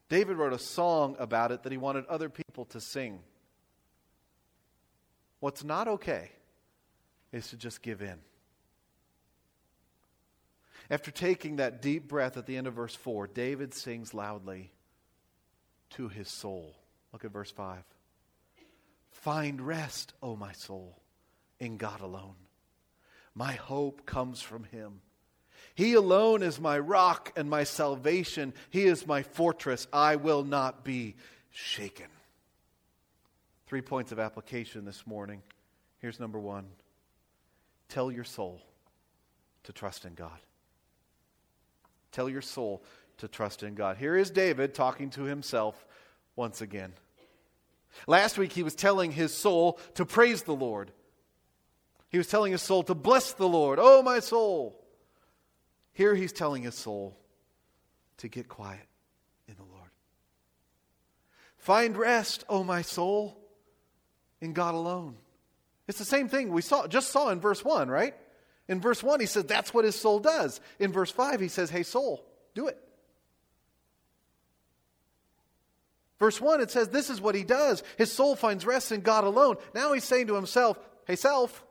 David 0.09 0.37
wrote 0.37 0.53
a 0.53 0.59
song 0.59 1.17
about 1.19 1.53
it 1.53 1.63
that 1.63 1.73
he 1.73 1.79
wanted 1.79 2.07
other 2.07 2.29
people 2.29 2.65
to 2.67 2.81
sing. 2.81 3.21
What's 5.41 5.65
not 5.65 5.89
okay 5.89 6.31
is 7.33 7.49
to 7.49 7.57
just 7.57 7.83
give 7.83 8.03
in. 8.03 8.19
After 10.91 11.11
taking 11.11 11.57
that 11.57 11.81
deep 11.81 12.09
breath 12.09 12.37
at 12.37 12.47
the 12.47 12.57
end 12.57 12.67
of 12.67 12.75
verse 12.75 12.95
4, 12.95 13.27
David 13.29 13.73
sings 13.73 14.13
loudly 14.13 14.73
to 15.91 16.09
his 16.09 16.29
soul. 16.29 16.75
Look 17.13 17.25
at 17.25 17.33
verse 17.33 17.51
5. 17.51 17.83
Find 19.11 19.61
rest, 19.61 20.13
O 20.23 20.37
my 20.37 20.53
soul, 20.53 20.99
in 21.59 21.77
God 21.77 22.01
alone. 22.01 22.35
My 23.35 23.53
hope 23.53 24.05
comes 24.05 24.43
from 24.43 24.65
him. 24.65 25.01
He 25.75 25.95
alone 25.95 26.43
is 26.43 26.61
my 26.61 26.79
rock 26.79 27.33
and 27.37 27.49
my 27.49 27.65
salvation. 27.65 28.53
He 28.71 28.85
is 28.85 29.07
my 29.07 29.23
fortress. 29.23 29.87
I 29.93 30.17
will 30.17 30.45
not 30.45 30.85
be 30.85 31.17
shaken. 31.51 32.09
Three 33.67 33.81
points 33.81 34.13
of 34.13 34.19
application 34.19 34.85
this 34.85 35.07
morning. 35.07 35.43
Here's 35.99 36.21
number 36.21 36.39
one 36.39 36.67
tell 37.93 38.11
your 38.11 38.25
soul 38.25 38.59
to 39.65 39.73
trust 39.73 40.07
in 40.07 40.15
God. 40.15 40.39
Tell 42.11 42.29
your 42.29 42.41
soul 42.41 42.83
to 43.19 43.29
trust 43.29 43.63
in 43.63 43.75
God. 43.75 43.99
Here 43.99 44.17
is 44.17 44.31
David 44.31 44.75
talking 44.75 45.11
to 45.11 45.25
himself 45.25 45.85
once 46.35 46.63
again. 46.63 46.95
Last 48.07 48.39
week, 48.39 48.53
he 48.53 48.63
was 48.63 48.75
telling 48.75 49.13
his 49.13 49.35
soul 49.35 49.79
to 49.95 50.07
praise 50.07 50.43
the 50.43 50.55
Lord. 50.55 50.91
He 52.09 52.17
was 52.17 52.27
telling 52.27 52.53
his 52.53 52.63
soul 52.63 52.83
to 52.85 52.95
bless 52.95 53.35
the 53.35 53.49
Lord. 53.49 53.79
Oh, 53.81 54.03
my 54.03 54.21
soul. 54.21 54.83
Here 55.93 56.15
he's 56.15 56.33
telling 56.33 56.63
his 56.63 56.75
soul 56.75 57.19
to 58.19 58.29
get 58.29 58.49
quiet 58.49 58.87
in 59.47 59.55
the 59.57 59.65
Lord. 59.65 59.91
Find 61.59 61.95
rest, 61.97 62.45
oh 62.49 62.65
my 62.65 62.81
soul, 62.81 63.39
in 64.41 64.55
God 64.55 64.75
alone. 64.75 65.17
It's 65.89 65.99
the 65.99 66.05
same 66.05 66.29
thing 66.29 66.53
we 66.53 66.63
saw 66.63 66.87
just 66.87 67.11
saw 67.11 67.31
in 67.31 67.41
verse 67.41 67.65
1, 67.65 67.89
right? 67.89 68.15
In 68.69 68.81
verse 68.81 69.03
1 69.03 69.21
he 69.21 69.27
says 69.27 69.45
that's 69.45 69.75
what 69.75 69.85
his 69.85 69.97
soul 69.97 70.21
does. 70.21 70.61
In 70.79 70.93
verse 70.93 71.11
5 71.11 71.41
he 71.41 71.49
says, 71.49 71.71
"Hey 71.71 71.83
soul, 71.83 72.25
do 72.55 72.69
it." 72.69 72.79
Verse 76.19 76.41
1 76.41 76.61
it 76.61 76.71
says 76.71 76.89
this 76.89 77.11
is 77.11 77.21
what 77.21 77.35
he 77.35 77.43
does. 77.43 77.83
His 77.99 78.13
soul 78.13 78.37
finds 78.37 78.65
rest 78.65 78.93
in 78.93 79.01
God 79.01 79.25
alone. 79.25 79.57
Now 79.75 79.93
he's 79.93 80.05
saying 80.05 80.29
to 80.29 80.35
himself, 80.35 80.79
"Hey 81.07 81.17
self, 81.17 81.65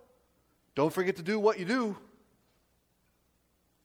don't 0.76 0.94
forget 0.94 1.16
to 1.18 1.24
do 1.24 1.40
what 1.40 1.60
you 1.60 1.66
do." 1.66 1.98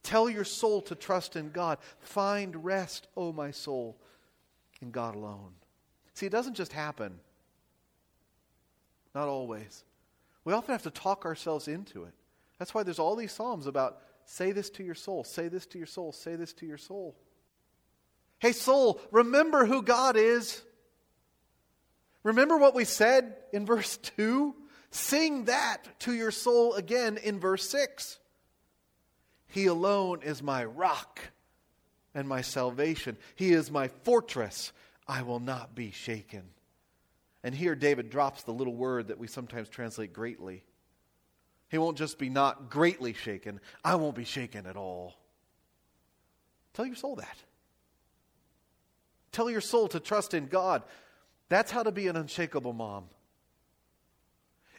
Tell 0.02 0.30
your 0.30 0.44
soul 0.44 0.82
to 0.82 0.94
trust 0.94 1.34
in 1.34 1.50
God. 1.50 1.78
Find 1.98 2.64
rest, 2.64 3.08
O 3.16 3.28
oh 3.28 3.32
my 3.32 3.50
soul, 3.50 3.96
in 4.80 4.92
God 4.92 5.16
alone. 5.16 5.54
See, 6.14 6.26
it 6.26 6.30
doesn't 6.30 6.54
just 6.54 6.72
happen. 6.72 7.18
Not 9.16 9.26
always. 9.26 9.82
We 10.46 10.52
often 10.52 10.72
have 10.72 10.84
to 10.84 10.90
talk 10.90 11.26
ourselves 11.26 11.66
into 11.66 12.04
it. 12.04 12.14
That's 12.60 12.72
why 12.72 12.84
there's 12.84 13.00
all 13.00 13.16
these 13.16 13.32
Psalms 13.32 13.66
about 13.66 13.98
say 14.26 14.52
this 14.52 14.70
to 14.70 14.84
your 14.84 14.94
soul, 14.94 15.24
say 15.24 15.48
this 15.48 15.66
to 15.66 15.78
your 15.78 15.88
soul, 15.88 16.12
say 16.12 16.36
this 16.36 16.52
to 16.54 16.66
your 16.66 16.78
soul. 16.78 17.16
Hey, 18.38 18.52
soul, 18.52 19.00
remember 19.10 19.66
who 19.66 19.82
God 19.82 20.16
is. 20.16 20.62
Remember 22.22 22.56
what 22.58 22.76
we 22.76 22.84
said 22.84 23.34
in 23.52 23.66
verse 23.66 23.96
2? 23.96 24.54
Sing 24.92 25.46
that 25.46 25.82
to 26.00 26.14
your 26.14 26.30
soul 26.30 26.74
again 26.74 27.16
in 27.16 27.40
verse 27.40 27.68
6. 27.68 28.20
He 29.48 29.66
alone 29.66 30.22
is 30.22 30.44
my 30.44 30.64
rock 30.64 31.18
and 32.14 32.28
my 32.28 32.42
salvation. 32.42 33.16
He 33.34 33.52
is 33.52 33.68
my 33.68 33.88
fortress. 34.04 34.72
I 35.08 35.22
will 35.22 35.40
not 35.40 35.74
be 35.74 35.90
shaken. 35.90 36.44
And 37.46 37.54
here 37.54 37.76
David 37.76 38.10
drops 38.10 38.42
the 38.42 38.52
little 38.52 38.74
word 38.74 39.06
that 39.06 39.20
we 39.20 39.28
sometimes 39.28 39.68
translate 39.68 40.12
greatly. 40.12 40.64
He 41.68 41.78
won't 41.78 41.96
just 41.96 42.18
be 42.18 42.28
not 42.28 42.70
greatly 42.70 43.12
shaken, 43.12 43.60
I 43.84 43.94
won't 43.94 44.16
be 44.16 44.24
shaken 44.24 44.66
at 44.66 44.76
all. 44.76 45.14
Tell 46.74 46.84
your 46.84 46.96
soul 46.96 47.14
that. 47.14 47.38
Tell 49.30 49.48
your 49.48 49.60
soul 49.60 49.86
to 49.86 50.00
trust 50.00 50.34
in 50.34 50.46
God. 50.46 50.82
That's 51.48 51.70
how 51.70 51.84
to 51.84 51.92
be 51.92 52.08
an 52.08 52.16
unshakable 52.16 52.72
mom. 52.72 53.04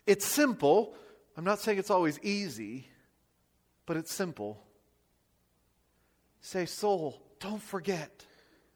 It's 0.05 0.25
simple. 0.25 0.93
I'm 1.37 1.45
not 1.45 1.59
saying 1.59 1.79
it's 1.79 1.89
always 1.89 2.19
easy, 2.21 2.89
but 3.85 3.95
it's 3.95 4.13
simple. 4.13 4.61
Say, 6.41 6.65
soul, 6.65 7.21
don't 7.39 7.61
forget 7.61 8.25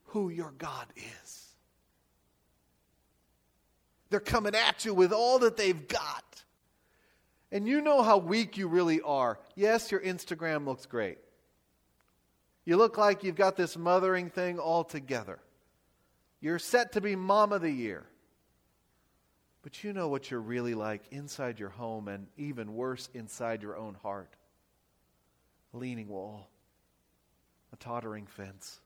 who 0.06 0.30
your 0.30 0.52
God 0.52 0.88
is. 0.96 1.41
They're 4.12 4.20
coming 4.20 4.54
at 4.54 4.84
you 4.84 4.94
with 4.94 5.14
all 5.14 5.40
that 5.40 5.56
they've 5.56 5.88
got. 5.88 6.44
And 7.50 7.66
you 7.66 7.82
know 7.82 8.04
how 8.04 8.18
weak 8.18 8.58
you 8.58 8.68
really 8.68 9.02
are. 9.02 9.40
Yes, 9.56 9.90
your 9.90 10.02
Instagram 10.02 10.66
looks 10.66 10.86
great. 10.86 11.18
You 12.66 12.76
look 12.76 12.98
like 12.98 13.24
you've 13.24 13.36
got 13.36 13.56
this 13.56 13.78
mothering 13.78 14.30
thing 14.30 14.60
all 14.60 14.84
together. 14.84 15.40
You're 16.42 16.60
set 16.60 16.92
to 16.94 17.02
be 17.02 17.16
mom 17.16 17.54
of 17.54 17.62
the 17.62 17.72
year. 17.72 18.06
But 19.64 19.82
you 19.84 19.94
know 19.94 20.10
what 20.10 20.30
you're 20.30 20.42
really 20.42 20.74
like 20.74 21.04
inside 21.12 21.58
your 21.58 21.70
home 21.70 22.10
and 22.10 22.28
even 22.36 22.74
worse, 22.74 23.10
inside 23.14 23.62
your 23.62 23.78
own 23.78 23.96
heart. 24.04 24.36
A 25.74 25.78
leaning 25.78 26.10
wall, 26.10 26.50
a 27.72 27.78
tottering 27.78 28.28
fence. 28.28 28.82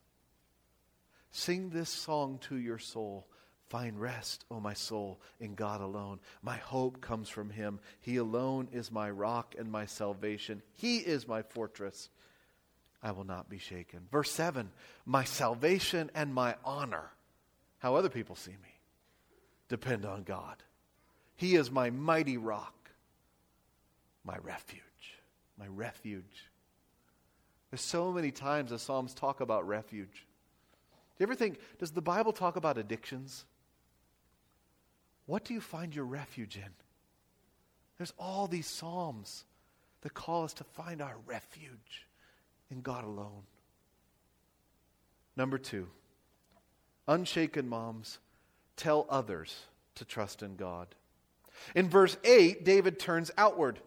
Sing 1.32 1.72
this 1.72 1.90
song 1.90 2.38
to 2.50 2.58
your 2.58 2.78
soul. 2.78 3.26
Find 3.70 4.00
rest, 4.00 4.46
O 4.52 4.60
my 4.60 4.74
soul, 4.74 5.20
in 5.40 5.56
God 5.56 5.82
alone. 5.82 6.20
My 6.44 6.58
hope 6.58 7.02
comes 7.02 7.30
from 7.30 7.50
Him. 7.50 7.80
He 8.00 8.18
alone 8.18 8.68
is 8.72 8.92
my 8.92 9.10
rock 9.10 9.56
and 9.58 9.72
my 9.72 9.88
salvation. 9.88 10.62
He 10.76 10.98
is 10.98 11.28
my 11.28 11.42
fortress. 11.42 12.10
I 13.02 13.12
will 13.12 13.24
not 13.24 13.50
be 13.50 13.58
shaken. 13.58 14.02
Verse 14.12 14.32
7 14.32 14.70
My 15.06 15.24
salvation 15.24 16.12
and 16.14 16.34
my 16.34 16.56
honor, 16.64 17.12
how 17.80 17.96
other 17.96 18.10
people 18.10 18.36
see 18.36 18.52
me, 18.52 18.80
depend 19.68 20.06
on 20.06 20.24
God. 20.24 20.58
He 21.36 21.56
is 21.56 21.72
my 21.72 21.90
mighty 21.90 22.38
rock, 22.38 22.92
my 24.24 24.38
refuge, 24.38 24.82
my 25.58 25.68
refuge. 25.68 26.50
There's 27.72 27.82
so 27.82 28.12
many 28.12 28.32
times 28.32 28.70
the 28.70 28.80
Psalms 28.80 29.14
talk 29.14 29.42
about 29.42 29.68
refuge. 29.68 30.26
Do 31.18 31.24
you 31.24 31.28
ever 31.28 31.36
think, 31.36 31.60
does 31.80 31.92
the 31.92 32.02
Bible 32.02 32.32
talk 32.32 32.56
about 32.56 32.78
addictions? 32.78 33.46
What 35.26 35.44
do 35.46 35.54
you 35.54 35.62
find 35.62 35.96
your 35.96 36.06
refuge 36.06 36.56
in? 36.56 36.72
There's 37.98 38.14
all 38.20 38.48
these 38.48 38.68
Psalms 38.68 39.46
that 40.02 40.14
call 40.14 40.44
us 40.44 40.54
to 40.56 40.64
find 40.64 41.02
our 41.02 41.16
refuge 41.26 42.08
in 42.70 42.82
God 42.82 43.04
alone. 43.04 43.44
Number 45.36 45.58
two, 45.58 45.88
unshaken 47.08 47.68
moms 47.68 48.20
tell 48.78 49.06
others 49.10 49.56
to 49.96 50.06
trust 50.06 50.44
in 50.44 50.56
God. 50.56 50.88
In 51.74 51.90
verse 51.90 52.18
8, 52.24 52.64
David 52.64 53.00
turns 53.00 53.32
outward. 53.38 53.80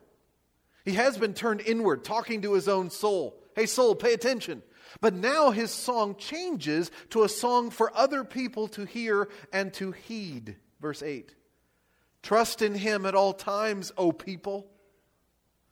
He 0.84 0.92
has 0.92 1.18
been 1.18 1.34
turned 1.34 1.60
inward, 1.60 2.02
talking 2.02 2.42
to 2.42 2.54
his 2.54 2.68
own 2.68 2.90
soul. 2.90 3.38
Hey, 3.54 3.66
soul, 3.66 3.94
pay 3.94 4.14
attention. 4.14 4.62
But 5.00 5.14
now 5.14 5.50
his 5.50 5.70
song 5.70 6.16
changes 6.16 6.90
to 7.10 7.24
a 7.24 7.28
song 7.28 7.70
for 7.70 7.94
other 7.94 8.24
people 8.24 8.68
to 8.68 8.84
hear 8.86 9.28
and 9.52 9.72
to 9.74 9.92
heed. 9.92 10.56
Verse 10.80 11.02
8 11.02 11.34
Trust 12.22 12.62
in 12.62 12.74
him 12.74 13.06
at 13.06 13.14
all 13.14 13.32
times, 13.32 13.92
O 13.96 14.12
people. 14.12 14.66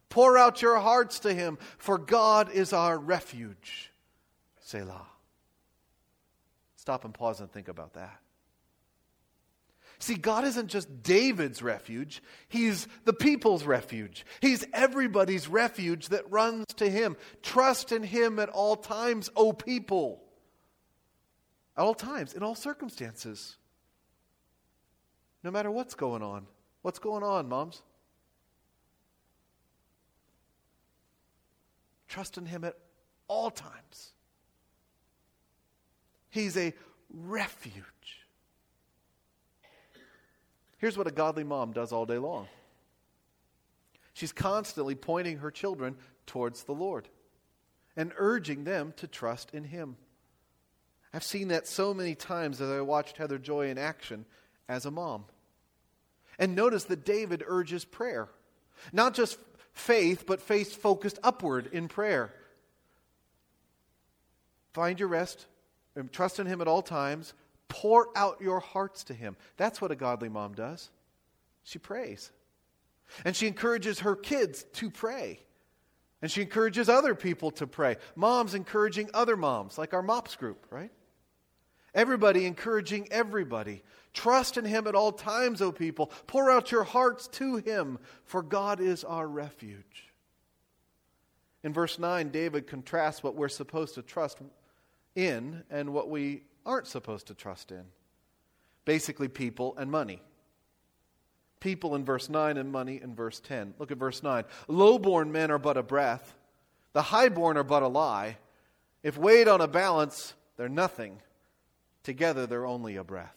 Pour 0.08 0.38
out 0.38 0.62
your 0.62 0.78
hearts 0.78 1.20
to 1.20 1.34
him, 1.34 1.58
for 1.78 1.98
God 1.98 2.50
is 2.50 2.72
our 2.72 2.96
refuge. 2.96 3.92
Selah. 4.60 5.06
Stop 6.76 7.04
and 7.04 7.12
pause 7.12 7.40
and 7.40 7.50
think 7.50 7.68
about 7.68 7.94
that. 7.94 8.20
See, 9.98 10.14
God 10.14 10.44
isn't 10.44 10.68
just 10.68 11.02
David's 11.02 11.62
refuge, 11.62 12.22
He's 12.48 12.86
the 13.04 13.12
people's 13.12 13.64
refuge. 13.64 14.24
He's 14.40 14.64
everybody's 14.72 15.48
refuge 15.48 16.08
that 16.08 16.30
runs 16.30 16.66
to 16.76 16.88
Him. 16.88 17.16
Trust 17.42 17.92
in 17.92 18.02
Him 18.02 18.38
at 18.38 18.50
all 18.50 18.76
times, 18.76 19.30
O 19.34 19.52
people. 19.52 20.22
At 21.76 21.82
all 21.82 21.94
times, 21.94 22.34
in 22.34 22.42
all 22.42 22.54
circumstances. 22.54 23.56
No 25.42 25.50
matter 25.50 25.70
what's 25.70 25.94
going 25.94 26.22
on. 26.22 26.46
What's 26.82 26.98
going 26.98 27.22
on, 27.22 27.48
moms? 27.48 27.82
Trust 32.08 32.38
in 32.38 32.46
Him 32.46 32.64
at 32.64 32.76
all 33.28 33.50
times. 33.50 34.12
He's 36.30 36.56
a 36.56 36.74
refuge. 37.10 38.26
Here's 40.78 40.98
what 40.98 41.06
a 41.06 41.10
godly 41.10 41.44
mom 41.44 41.72
does 41.72 41.92
all 41.92 42.06
day 42.06 42.18
long 42.18 42.48
she's 44.12 44.32
constantly 44.32 44.94
pointing 44.94 45.38
her 45.38 45.50
children 45.50 45.96
towards 46.26 46.64
the 46.64 46.72
Lord 46.72 47.08
and 47.96 48.12
urging 48.16 48.64
them 48.64 48.94
to 48.96 49.06
trust 49.06 49.50
in 49.52 49.64
Him. 49.64 49.96
I've 51.12 51.22
seen 51.22 51.48
that 51.48 51.66
so 51.66 51.92
many 51.92 52.14
times 52.14 52.60
as 52.60 52.70
I 52.70 52.80
watched 52.80 53.16
Heather 53.16 53.38
Joy 53.38 53.68
in 53.68 53.78
action 53.78 54.24
as 54.68 54.86
a 54.86 54.90
mom. 54.90 55.24
And 56.38 56.54
notice 56.54 56.84
that 56.84 57.04
David 57.04 57.42
urges 57.46 57.84
prayer. 57.84 58.28
Not 58.92 59.14
just 59.14 59.38
faith, 59.72 60.24
but 60.26 60.42
faith 60.42 60.76
focused 60.76 61.18
upward 61.22 61.68
in 61.72 61.88
prayer. 61.88 62.32
Find 64.72 65.00
your 65.00 65.08
rest, 65.08 65.46
and 65.94 66.12
trust 66.12 66.38
in 66.38 66.46
Him 66.46 66.60
at 66.60 66.68
all 66.68 66.82
times, 66.82 67.32
Pour 67.68 68.08
out 68.16 68.40
your 68.40 68.60
hearts 68.60 69.04
to 69.04 69.14
Him. 69.14 69.36
That's 69.56 69.80
what 69.80 69.90
a 69.90 69.96
godly 69.96 70.28
mom 70.28 70.54
does. 70.54 70.90
She 71.64 71.78
prays. 71.78 72.30
And 73.24 73.34
she 73.34 73.46
encourages 73.46 74.00
her 74.00 74.14
kids 74.14 74.64
to 74.74 74.90
pray. 74.90 75.40
And 76.22 76.30
she 76.30 76.42
encourages 76.42 76.88
other 76.88 77.14
people 77.14 77.50
to 77.52 77.66
pray. 77.66 77.96
Moms 78.14 78.54
encouraging 78.54 79.10
other 79.14 79.36
moms, 79.36 79.78
like 79.78 79.94
our 79.94 80.02
MOPS 80.02 80.36
group, 80.36 80.66
right? 80.70 80.90
Everybody 81.96 82.44
encouraging 82.44 83.08
everybody. 83.10 83.82
Trust 84.12 84.58
in 84.58 84.66
Him 84.66 84.86
at 84.86 84.94
all 84.94 85.12
times, 85.12 85.60
O 85.62 85.72
people. 85.72 86.12
Pour 86.26 86.50
out 86.50 86.70
your 86.70 86.84
hearts 86.84 87.26
to 87.28 87.56
Him, 87.56 87.98
for 88.24 88.42
God 88.42 88.80
is 88.80 89.02
our 89.02 89.26
refuge. 89.26 90.12
In 91.64 91.72
verse 91.72 91.98
9, 91.98 92.28
David 92.28 92.66
contrasts 92.66 93.22
what 93.22 93.34
we're 93.34 93.48
supposed 93.48 93.94
to 93.94 94.02
trust 94.02 94.38
in 95.14 95.64
and 95.70 95.92
what 95.92 96.10
we 96.10 96.42
aren't 96.64 96.86
supposed 96.86 97.28
to 97.28 97.34
trust 97.34 97.72
in 97.72 97.84
basically, 98.84 99.28
people 99.28 99.74
and 99.76 99.90
money. 99.90 100.22
People 101.60 101.94
in 101.96 102.04
verse 102.04 102.30
9 102.30 102.56
and 102.56 102.70
money 102.72 103.00
in 103.02 103.14
verse 103.14 103.40
10. 103.40 103.74
Look 103.78 103.90
at 103.90 103.98
verse 103.98 104.22
9. 104.22 104.44
Lowborn 104.68 105.32
men 105.32 105.50
are 105.50 105.58
but 105.58 105.76
a 105.76 105.82
breath, 105.82 106.34
the 106.94 107.02
highborn 107.02 107.58
are 107.58 107.64
but 107.64 107.82
a 107.82 107.88
lie. 107.88 108.38
If 109.02 109.18
weighed 109.18 109.48
on 109.48 109.60
a 109.60 109.68
balance, 109.68 110.34
they're 110.56 110.68
nothing. 110.68 111.20
Together, 112.06 112.46
they're 112.46 112.64
only 112.64 112.94
a 112.94 113.02
breath. 113.02 113.34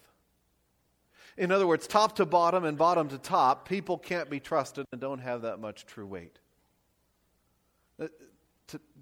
In 1.38 1.51
other 1.51 1.65
words, 1.65 1.88
top 1.88 2.17
to 2.17 2.25
bottom 2.27 2.65
and 2.65 2.77
bottom 2.77 3.10
to 3.10 3.17
top, 3.17 3.67
people 3.67 3.97
can't 3.97 4.29
be 4.29 4.39
trusted 4.39 4.86
and 4.91 5.01
don't 5.01 5.17
have 5.17 5.41
that 5.41 5.60
much 5.60 5.88
true 5.88 6.05
weight. 6.05 6.38
Uh, 7.99 8.10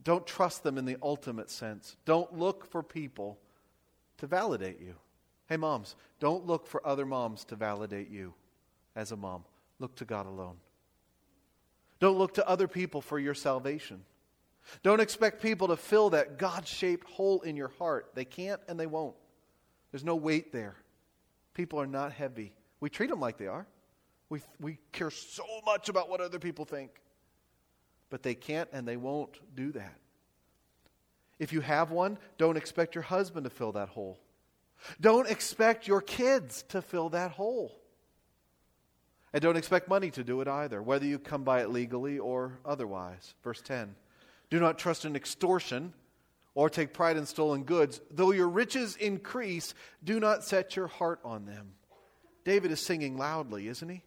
don't 0.05 0.25
trust 0.25 0.63
them 0.63 0.77
in 0.77 0.85
the 0.85 0.95
ultimate 1.01 1.51
sense. 1.51 1.97
Don't 2.05 2.39
look 2.39 2.65
for 2.71 2.81
people 2.81 3.37
to 4.19 4.25
validate 4.25 4.79
you. 4.79 4.95
Hey, 5.49 5.57
moms, 5.57 5.97
don't 6.21 6.47
look 6.47 6.65
for 6.65 6.87
other 6.87 7.05
moms 7.05 7.43
to 7.43 7.57
validate 7.57 8.09
you 8.09 8.33
as 8.95 9.11
a 9.11 9.17
mom. 9.17 9.43
Look 9.79 9.97
to 9.97 10.05
God 10.05 10.27
alone. 10.27 10.55
Don't 11.99 12.17
look 12.17 12.35
to 12.35 12.47
other 12.47 12.69
people 12.69 13.01
for 13.01 13.19
your 13.19 13.33
salvation. 13.33 14.05
Don't 14.81 15.01
expect 15.01 15.41
people 15.41 15.67
to 15.67 15.75
fill 15.75 16.11
that 16.11 16.37
God 16.37 16.65
shaped 16.65 17.09
hole 17.09 17.41
in 17.41 17.57
your 17.57 17.73
heart. 17.79 18.11
They 18.15 18.23
can't 18.23 18.61
and 18.69 18.79
they 18.79 18.87
won't. 18.87 19.15
There's 19.91 20.03
no 20.03 20.15
weight 20.15 20.51
there. 20.51 20.75
People 21.53 21.79
are 21.79 21.87
not 21.87 22.11
heavy. 22.11 22.53
We 22.79 22.89
treat 22.89 23.09
them 23.09 23.19
like 23.19 23.37
they 23.37 23.47
are. 23.47 23.65
We, 24.29 24.41
we 24.59 24.77
care 24.91 25.09
so 25.09 25.45
much 25.65 25.89
about 25.89 26.09
what 26.09 26.21
other 26.21 26.39
people 26.39 26.65
think. 26.65 26.91
But 28.09 28.23
they 28.23 28.35
can't 28.35 28.69
and 28.71 28.87
they 28.87 28.97
won't 28.97 29.39
do 29.55 29.71
that. 29.71 29.97
If 31.39 31.53
you 31.53 31.61
have 31.61 31.91
one, 31.91 32.17
don't 32.37 32.57
expect 32.57 32.95
your 32.95 33.03
husband 33.03 33.43
to 33.43 33.49
fill 33.49 33.73
that 33.73 33.89
hole. 33.89 34.19
Don't 34.99 35.29
expect 35.29 35.87
your 35.87 36.01
kids 36.01 36.63
to 36.69 36.81
fill 36.81 37.09
that 37.09 37.31
hole. 37.31 37.79
And 39.33 39.41
don't 39.41 39.57
expect 39.57 39.87
money 39.87 40.09
to 40.11 40.23
do 40.23 40.41
it 40.41 40.47
either, 40.47 40.81
whether 40.81 41.05
you 41.05 41.19
come 41.19 41.43
by 41.43 41.61
it 41.61 41.69
legally 41.69 42.17
or 42.17 42.59
otherwise. 42.65 43.33
Verse 43.43 43.61
10 43.61 43.95
Do 44.49 44.59
not 44.59 44.77
trust 44.77 45.05
in 45.05 45.15
extortion 45.15 45.93
or 46.57 46.71
take 46.71 46.91
pride 46.91 47.17
in 47.17 47.25
stolen 47.27 47.61
goods. 47.65 48.01
Though 48.09 48.31
your 48.31 48.49
riches 48.49 48.95
increase, 48.95 49.75
do 50.03 50.19
not 50.19 50.43
set 50.43 50.75
your 50.75 50.87
heart 50.87 51.19
on 51.23 51.45
them. 51.45 51.73
David 52.45 52.71
is 52.71 52.79
singing 52.79 53.15
loudly, 53.15 53.67
isn't 53.67 53.87
he? 53.87 54.01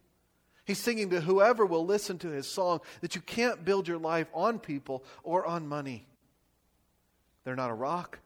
He's 0.65 0.77
singing 0.77 1.11
to 1.11 1.21
whoever 1.21 1.65
will 1.65 1.85
listen 1.85 2.17
to 2.19 2.27
his 2.27 2.47
song 2.47 2.81
that 2.99 3.15
you 3.15 3.21
can't 3.21 3.63
build 3.63 3.87
your 3.87 3.99
life 3.99 4.27
on 4.33 4.59
people 4.59 5.05
or 5.23 5.45
on 5.45 5.65
money. 5.65 6.05
They're 7.45 7.55
not 7.55 7.71
a 7.71 7.73
rock, 7.73 8.19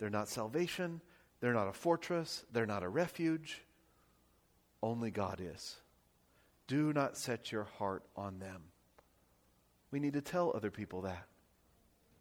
they're 0.00 0.10
not 0.10 0.28
salvation, 0.28 1.00
they're 1.38 1.54
not 1.54 1.68
a 1.68 1.72
fortress, 1.72 2.44
they're 2.52 2.66
not 2.66 2.82
a 2.82 2.88
refuge. 2.88 3.62
Only 4.82 5.12
God 5.12 5.40
is. 5.40 5.76
Do 6.66 6.92
not 6.92 7.16
set 7.16 7.52
your 7.52 7.68
heart 7.78 8.02
on 8.16 8.40
them. 8.40 8.60
We 9.92 10.00
need 10.00 10.14
to 10.14 10.20
tell 10.20 10.50
other 10.52 10.72
people 10.72 11.02
that. 11.02 11.27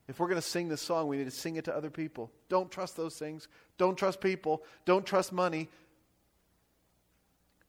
If 0.08 0.20
we're 0.20 0.28
going 0.28 0.42
to 0.42 0.48
sing 0.48 0.70
this 0.70 0.82
song, 0.82 1.08
we 1.08 1.18
need 1.18 1.26
to 1.26 1.32
sing 1.32 1.58
it 1.58 1.66
to 1.66 1.76
other 1.76 1.90
people. 1.90 2.32
Don't 2.48 2.72
trust 2.72 2.96
those 2.96 3.16
things. 3.16 3.48
Don't 3.78 3.98
trust 3.98 4.22
people. 4.22 4.64
Don't 4.86 5.06
trust 5.06 5.34
money. 5.34 5.70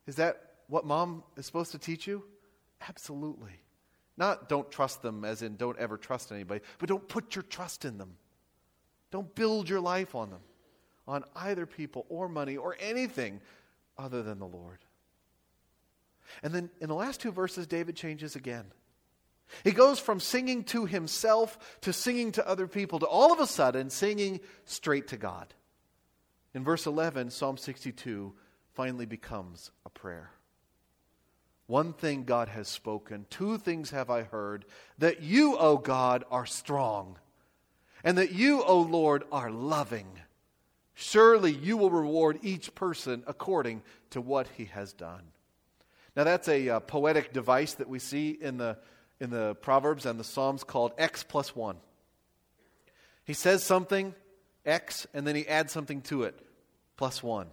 Is 0.07 0.17
that 0.17 0.41
what 0.69 0.87
mom 0.87 1.25
is 1.37 1.47
supposed 1.47 1.73
to 1.73 1.79
teach 1.79 2.07
you? 2.07 2.23
Absolutely. 2.89 3.61
Not 4.17 4.49
don't 4.49 4.71
trust 4.71 5.03
them, 5.03 5.25
as 5.25 5.43
in 5.43 5.57
don't 5.57 5.79
ever 5.79 5.97
trust 5.97 6.33
anybody, 6.33 6.61
but 6.79 6.89
don't 6.89 7.07
put 7.09 7.35
your 7.35 7.43
trust 7.43 7.85
in 7.85 7.99
them. 7.99 8.17
Don't 9.11 9.35
build 9.35 9.69
your 9.69 9.81
life 9.81 10.15
on 10.15 10.31
them 10.31 10.41
on 11.07 11.25
either 11.35 11.67
people 11.67 12.05
or 12.09 12.29
money 12.29 12.57
or 12.57 12.77
anything 12.79 13.41
other 13.97 14.23
than 14.23 14.39
the 14.39 14.47
Lord. 14.47 14.79
And 16.43 16.53
then 16.53 16.71
in 16.81 16.89
the 16.89 16.95
last 16.95 17.21
two 17.21 17.33
verses, 17.33 17.67
David 17.67 17.97
changes 17.97 18.37
again. 18.37 18.67
He 19.65 19.73
goes 19.73 19.99
from 19.99 20.21
singing 20.21 20.65
to 20.65 20.87
himself 20.87 21.79
to 21.83 21.93
singing 21.93 22.33
to 22.33 22.47
other 22.47 22.67
people 22.67 22.99
to 23.01 23.07
all 23.07 23.33
of 23.33 23.41
a 23.41 23.47
sudden 23.47 23.91
singing 23.91 24.41
straight 24.65 25.09
to 25.09 25.17
God. 25.17 25.55
In 26.55 26.65
verse 26.65 26.87
11, 26.87 27.31
Psalm 27.31 27.57
62 27.57 28.33
finally 28.75 29.07
becomes 29.07 29.71
a 29.85 29.91
prayer. 29.91 30.31
One 31.67 31.93
thing 31.93 32.25
God 32.25 32.49
has 32.49 32.69
spoken, 32.69 33.27
two 33.29 33.59
things 33.59 33.91
have 33.91 34.09
I 34.09 34.23
heard 34.23 34.65
that 34.99 35.23
you, 35.23 35.57
O 35.59 35.77
God, 35.77 36.25
are 36.31 36.47
strong, 36.47 37.19
and 38.03 38.17
that 38.17 38.33
you, 38.33 38.63
O 38.63 38.81
Lord, 38.81 39.25
are 39.31 39.51
loving 39.51 40.07
Surely 41.01 41.53
you 41.53 41.77
will 41.77 41.93
reward 41.93 42.41
each 42.43 42.75
person 42.75 43.23
according 43.29 43.83
to 44.11 44.21
what 44.21 44.49
he 44.57 44.65
has 44.65 44.93
done. 44.93 45.23
Now, 46.17 46.25
that's 46.25 46.49
a 46.49 46.69
uh, 46.69 46.81
poetic 46.81 47.33
device 47.33 47.75
that 47.75 47.89
we 47.89 48.01
see 48.01 48.31
in 48.31 48.57
the, 48.57 48.79
in 49.21 49.31
the 49.31 49.55
Proverbs 49.57 50.07
and 50.07 50.19
the 50.19 50.25
Psalms 50.25 50.65
called 50.65 50.93
X 50.99 51.23
plus 51.23 51.55
one. 51.55 51.77
He 53.25 53.35
says 53.35 53.63
something, 53.63 54.15
X, 54.65 55.07
and 55.13 55.27
then 55.27 55.35
he 55.35 55.47
adds 55.47 55.73
something 55.73 56.01
to 56.03 56.23
it, 56.23 56.39
plus 56.97 57.23
one. 57.23 57.49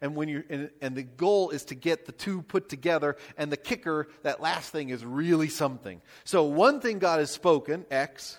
And, 0.00 0.16
when 0.16 0.28
you 0.28 0.44
and, 0.50 0.70
and 0.82 0.94
the 0.94 1.02
goal 1.02 1.50
is 1.50 1.64
to 1.66 1.74
get 1.74 2.04
the 2.04 2.12
two 2.12 2.42
put 2.42 2.68
together, 2.68 3.16
and 3.38 3.50
the 3.50 3.56
kicker, 3.56 4.08
that 4.22 4.42
last 4.42 4.70
thing, 4.70 4.90
is 4.90 5.04
really 5.04 5.48
something. 5.48 6.02
So, 6.24 6.44
one 6.44 6.80
thing 6.80 6.98
God 6.98 7.20
has 7.20 7.30
spoken, 7.30 7.86
X. 7.90 8.38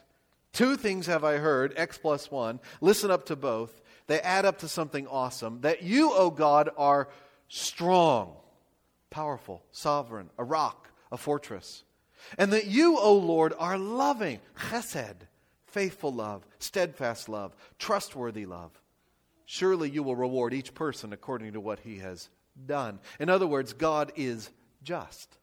Two 0.54 0.78
things 0.78 1.08
have 1.08 1.24
I 1.24 1.38
heard, 1.38 1.74
X 1.76 1.98
plus 1.98 2.32
one. 2.32 2.60
Listen 2.82 3.12
up 3.12 3.26
to 3.26 3.36
both. 3.36 3.82
They 4.08 4.22
add 4.22 4.46
up 4.46 4.60
to 4.60 4.68
something 4.68 5.08
awesome. 5.08 5.62
That 5.62 5.82
you, 5.82 6.14
O 6.14 6.30
God, 6.30 6.70
are 6.78 7.10
strong, 7.48 8.36
powerful, 9.10 9.64
sovereign, 9.72 10.30
a 10.38 10.44
rock, 10.44 10.90
a 11.12 11.18
fortress. 11.18 11.84
And 12.38 12.54
that 12.54 12.67
you, 12.67 12.97
O 12.97 13.13
Lord, 13.13 13.54
are 13.58 13.78
loving, 13.78 14.39
chesed, 14.58 15.15
faithful 15.67 16.13
love, 16.13 16.45
steadfast 16.60 17.30
love, 17.30 17.56
trustworthy 17.80 18.45
love. 18.45 18.71
Surely 19.45 19.89
you 19.89 20.04
will 20.04 20.15
reward 20.15 20.54
each 20.54 20.73
person 20.73 21.13
according 21.13 21.54
to 21.54 21.60
what 21.60 21.80
he 21.80 21.99
has 21.99 22.30
done. 22.65 22.99
In 23.19 23.30
other 23.30 23.47
words, 23.47 23.73
God 23.73 24.12
is 24.15 24.49
just. 24.84 25.38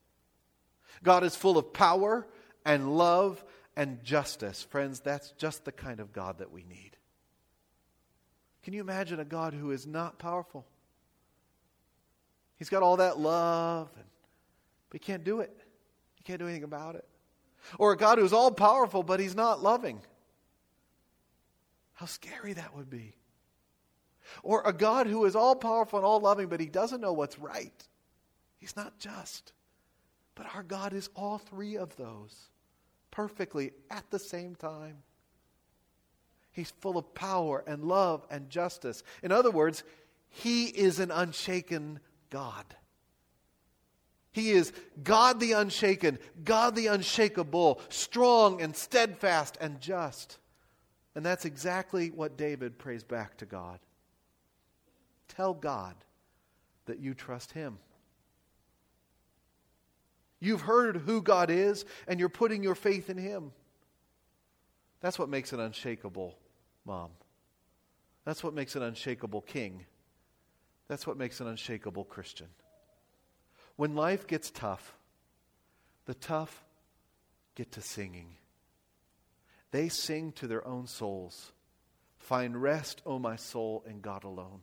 God 1.02 1.24
is 1.24 1.37
full 1.37 1.58
of 1.58 1.72
power 1.72 2.26
and 2.64 2.96
love 2.96 3.44
and 3.76 4.02
justice. 4.02 4.62
Friends, 4.62 5.00
that's 5.00 5.32
just 5.32 5.64
the 5.64 5.72
kind 5.72 6.00
of 6.00 6.12
God 6.12 6.38
that 6.38 6.50
we 6.50 6.64
need. 6.64 6.96
Can 8.62 8.74
you 8.74 8.80
imagine 8.80 9.18
a 9.20 9.24
God 9.24 9.54
who 9.54 9.70
is 9.72 9.87
not 9.87 10.18
powerful? 10.18 10.64
He's 12.56 12.68
got 12.68 12.82
all 12.82 12.98
that 12.98 13.18
love, 13.18 13.88
but 14.88 14.92
he 14.92 14.98
can't 15.00 15.24
do 15.24 15.40
it. 15.40 15.62
He 16.22 16.24
can't 16.24 16.38
do 16.38 16.46
anything 16.46 16.62
about 16.62 16.94
it. 16.94 17.04
Or 17.78 17.92
a 17.92 17.96
God 17.96 18.18
who's 18.18 18.32
all 18.32 18.52
powerful, 18.52 19.02
but 19.02 19.18
he's 19.18 19.35
not 19.35 19.61
loving. 19.61 20.00
How 21.94 22.06
scary 22.06 22.52
that 22.52 22.76
would 22.76 22.88
be. 22.88 23.16
Or 24.44 24.62
a 24.64 24.72
God 24.72 25.08
who 25.08 25.24
is 25.24 25.35
all 25.35 25.56
powerful 25.56 25.98
and 25.98 26.06
all 26.06 26.20
loving, 26.20 26.46
but 26.46 26.61
he 26.61 26.66
doesn't 26.66 27.00
know 27.00 27.12
what's 27.12 27.40
right. 27.40 27.72
He's 28.58 28.76
not 28.76 29.00
just. 29.00 29.52
But 30.37 30.46
our 30.54 30.62
God 30.62 30.92
is 30.92 31.11
all 31.16 31.38
three 31.38 31.76
of 31.76 31.96
those 31.96 32.48
perfectly 33.11 33.72
at 33.90 34.08
the 34.11 34.20
same 34.20 34.54
time. 34.54 34.98
He's 36.52 36.70
full 36.80 36.96
of 36.96 37.14
power 37.14 37.64
and 37.66 37.82
love 37.82 38.24
and 38.30 38.48
justice. 38.48 39.02
In 39.24 39.32
other 39.32 39.50
words, 39.50 39.82
he 40.28 40.66
is 40.66 41.00
an 41.00 41.11
unshaken 41.11 41.98
God. 42.30 42.64
He 44.33 44.51
is 44.51 44.73
God 45.05 45.40
the 45.40 45.53
unshaken, 45.53 46.18
God 46.42 46.75
the 46.75 46.87
unshakable, 46.88 47.81
strong 47.90 48.62
and 48.62 48.75
steadfast 48.75 49.59
and 49.61 49.81
just. 49.81 50.38
And 51.14 51.25
that's 51.25 51.45
exactly 51.45 52.11
what 52.11 52.38
David 52.38 52.79
prays 52.79 53.05
back 53.05 53.37
to 53.38 53.47
God. 53.47 53.79
Tell 55.29 55.53
God 55.53 55.95
that 56.87 56.99
you 56.99 57.14
trust 57.14 57.53
Him. 57.53 57.79
You've 60.40 60.62
heard 60.62 60.97
who 60.97 61.23
God 61.23 61.51
is, 61.51 61.85
and 62.09 62.18
you're 62.18 62.29
putting 62.29 62.64
your 62.64 62.75
faith 62.75 63.11
in 63.11 63.18
Him. 63.18 63.53
That's 65.01 65.18
what 65.18 65.29
makes 65.29 65.53
an 65.53 65.61
unshakable 65.61 66.37
mom. 66.85 67.11
That's 68.25 68.42
what 68.42 68.55
makes 68.55 68.77
an 68.77 68.83
unshakable 68.83 69.42
king. 69.42 69.85
That's 70.88 71.07
what 71.07 71.16
makes 71.16 71.40
an 71.40 71.49
unshakable 71.49 72.05
Christian. 72.05 72.49
When 73.83 73.97
life 73.97 74.29
gets 74.29 74.49
tough, 74.53 74.95
the 76.05 76.14
tough 76.14 76.62
get 77.57 77.73
to 77.73 77.81
singing. 77.81 78.37
They 79.73 79.88
sing 79.88 80.31
to 80.35 80.47
their 80.47 80.64
own 80.64 80.87
souls 80.87 81.51
Find 82.16 82.62
rest, 82.62 83.03
O 83.05 83.18
my 83.18 83.35
soul, 83.35 83.83
in 83.85 84.01
God 84.01 84.23
alone. 84.23 84.61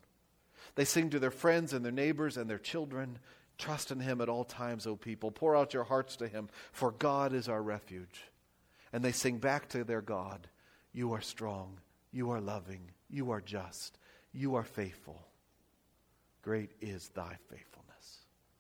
They 0.76 0.86
sing 0.86 1.10
to 1.10 1.20
their 1.20 1.32
friends 1.32 1.74
and 1.74 1.84
their 1.84 1.92
neighbors 1.92 2.38
and 2.38 2.50
their 2.50 2.58
children. 2.58 3.20
Trust 3.58 3.92
in 3.92 4.00
Him 4.00 4.22
at 4.22 4.30
all 4.30 4.46
times, 4.46 4.88
O 4.88 4.96
people. 4.96 5.32
Pour 5.32 5.54
out 5.54 5.74
your 5.74 5.84
hearts 5.84 6.16
to 6.16 6.30
Him, 6.30 6.48
for 6.72 6.92
God 6.92 7.34
is 7.34 7.50
our 7.50 7.62
refuge. 7.62 8.24
And 8.94 9.04
they 9.04 9.12
sing 9.12 9.40
back 9.40 9.68
to 9.72 9.84
their 9.84 10.02
God 10.02 10.48
You 10.94 11.12
are 11.12 11.20
strong, 11.20 11.82
you 12.14 12.32
are 12.32 12.40
loving, 12.40 12.92
you 13.10 13.32
are 13.32 13.42
just, 13.42 13.98
you 14.32 14.56
are 14.56 14.64
faithful. 14.64 15.28
Great 16.42 16.72
is 16.80 17.10
thy 17.10 17.36
faithfulness. 17.50 17.69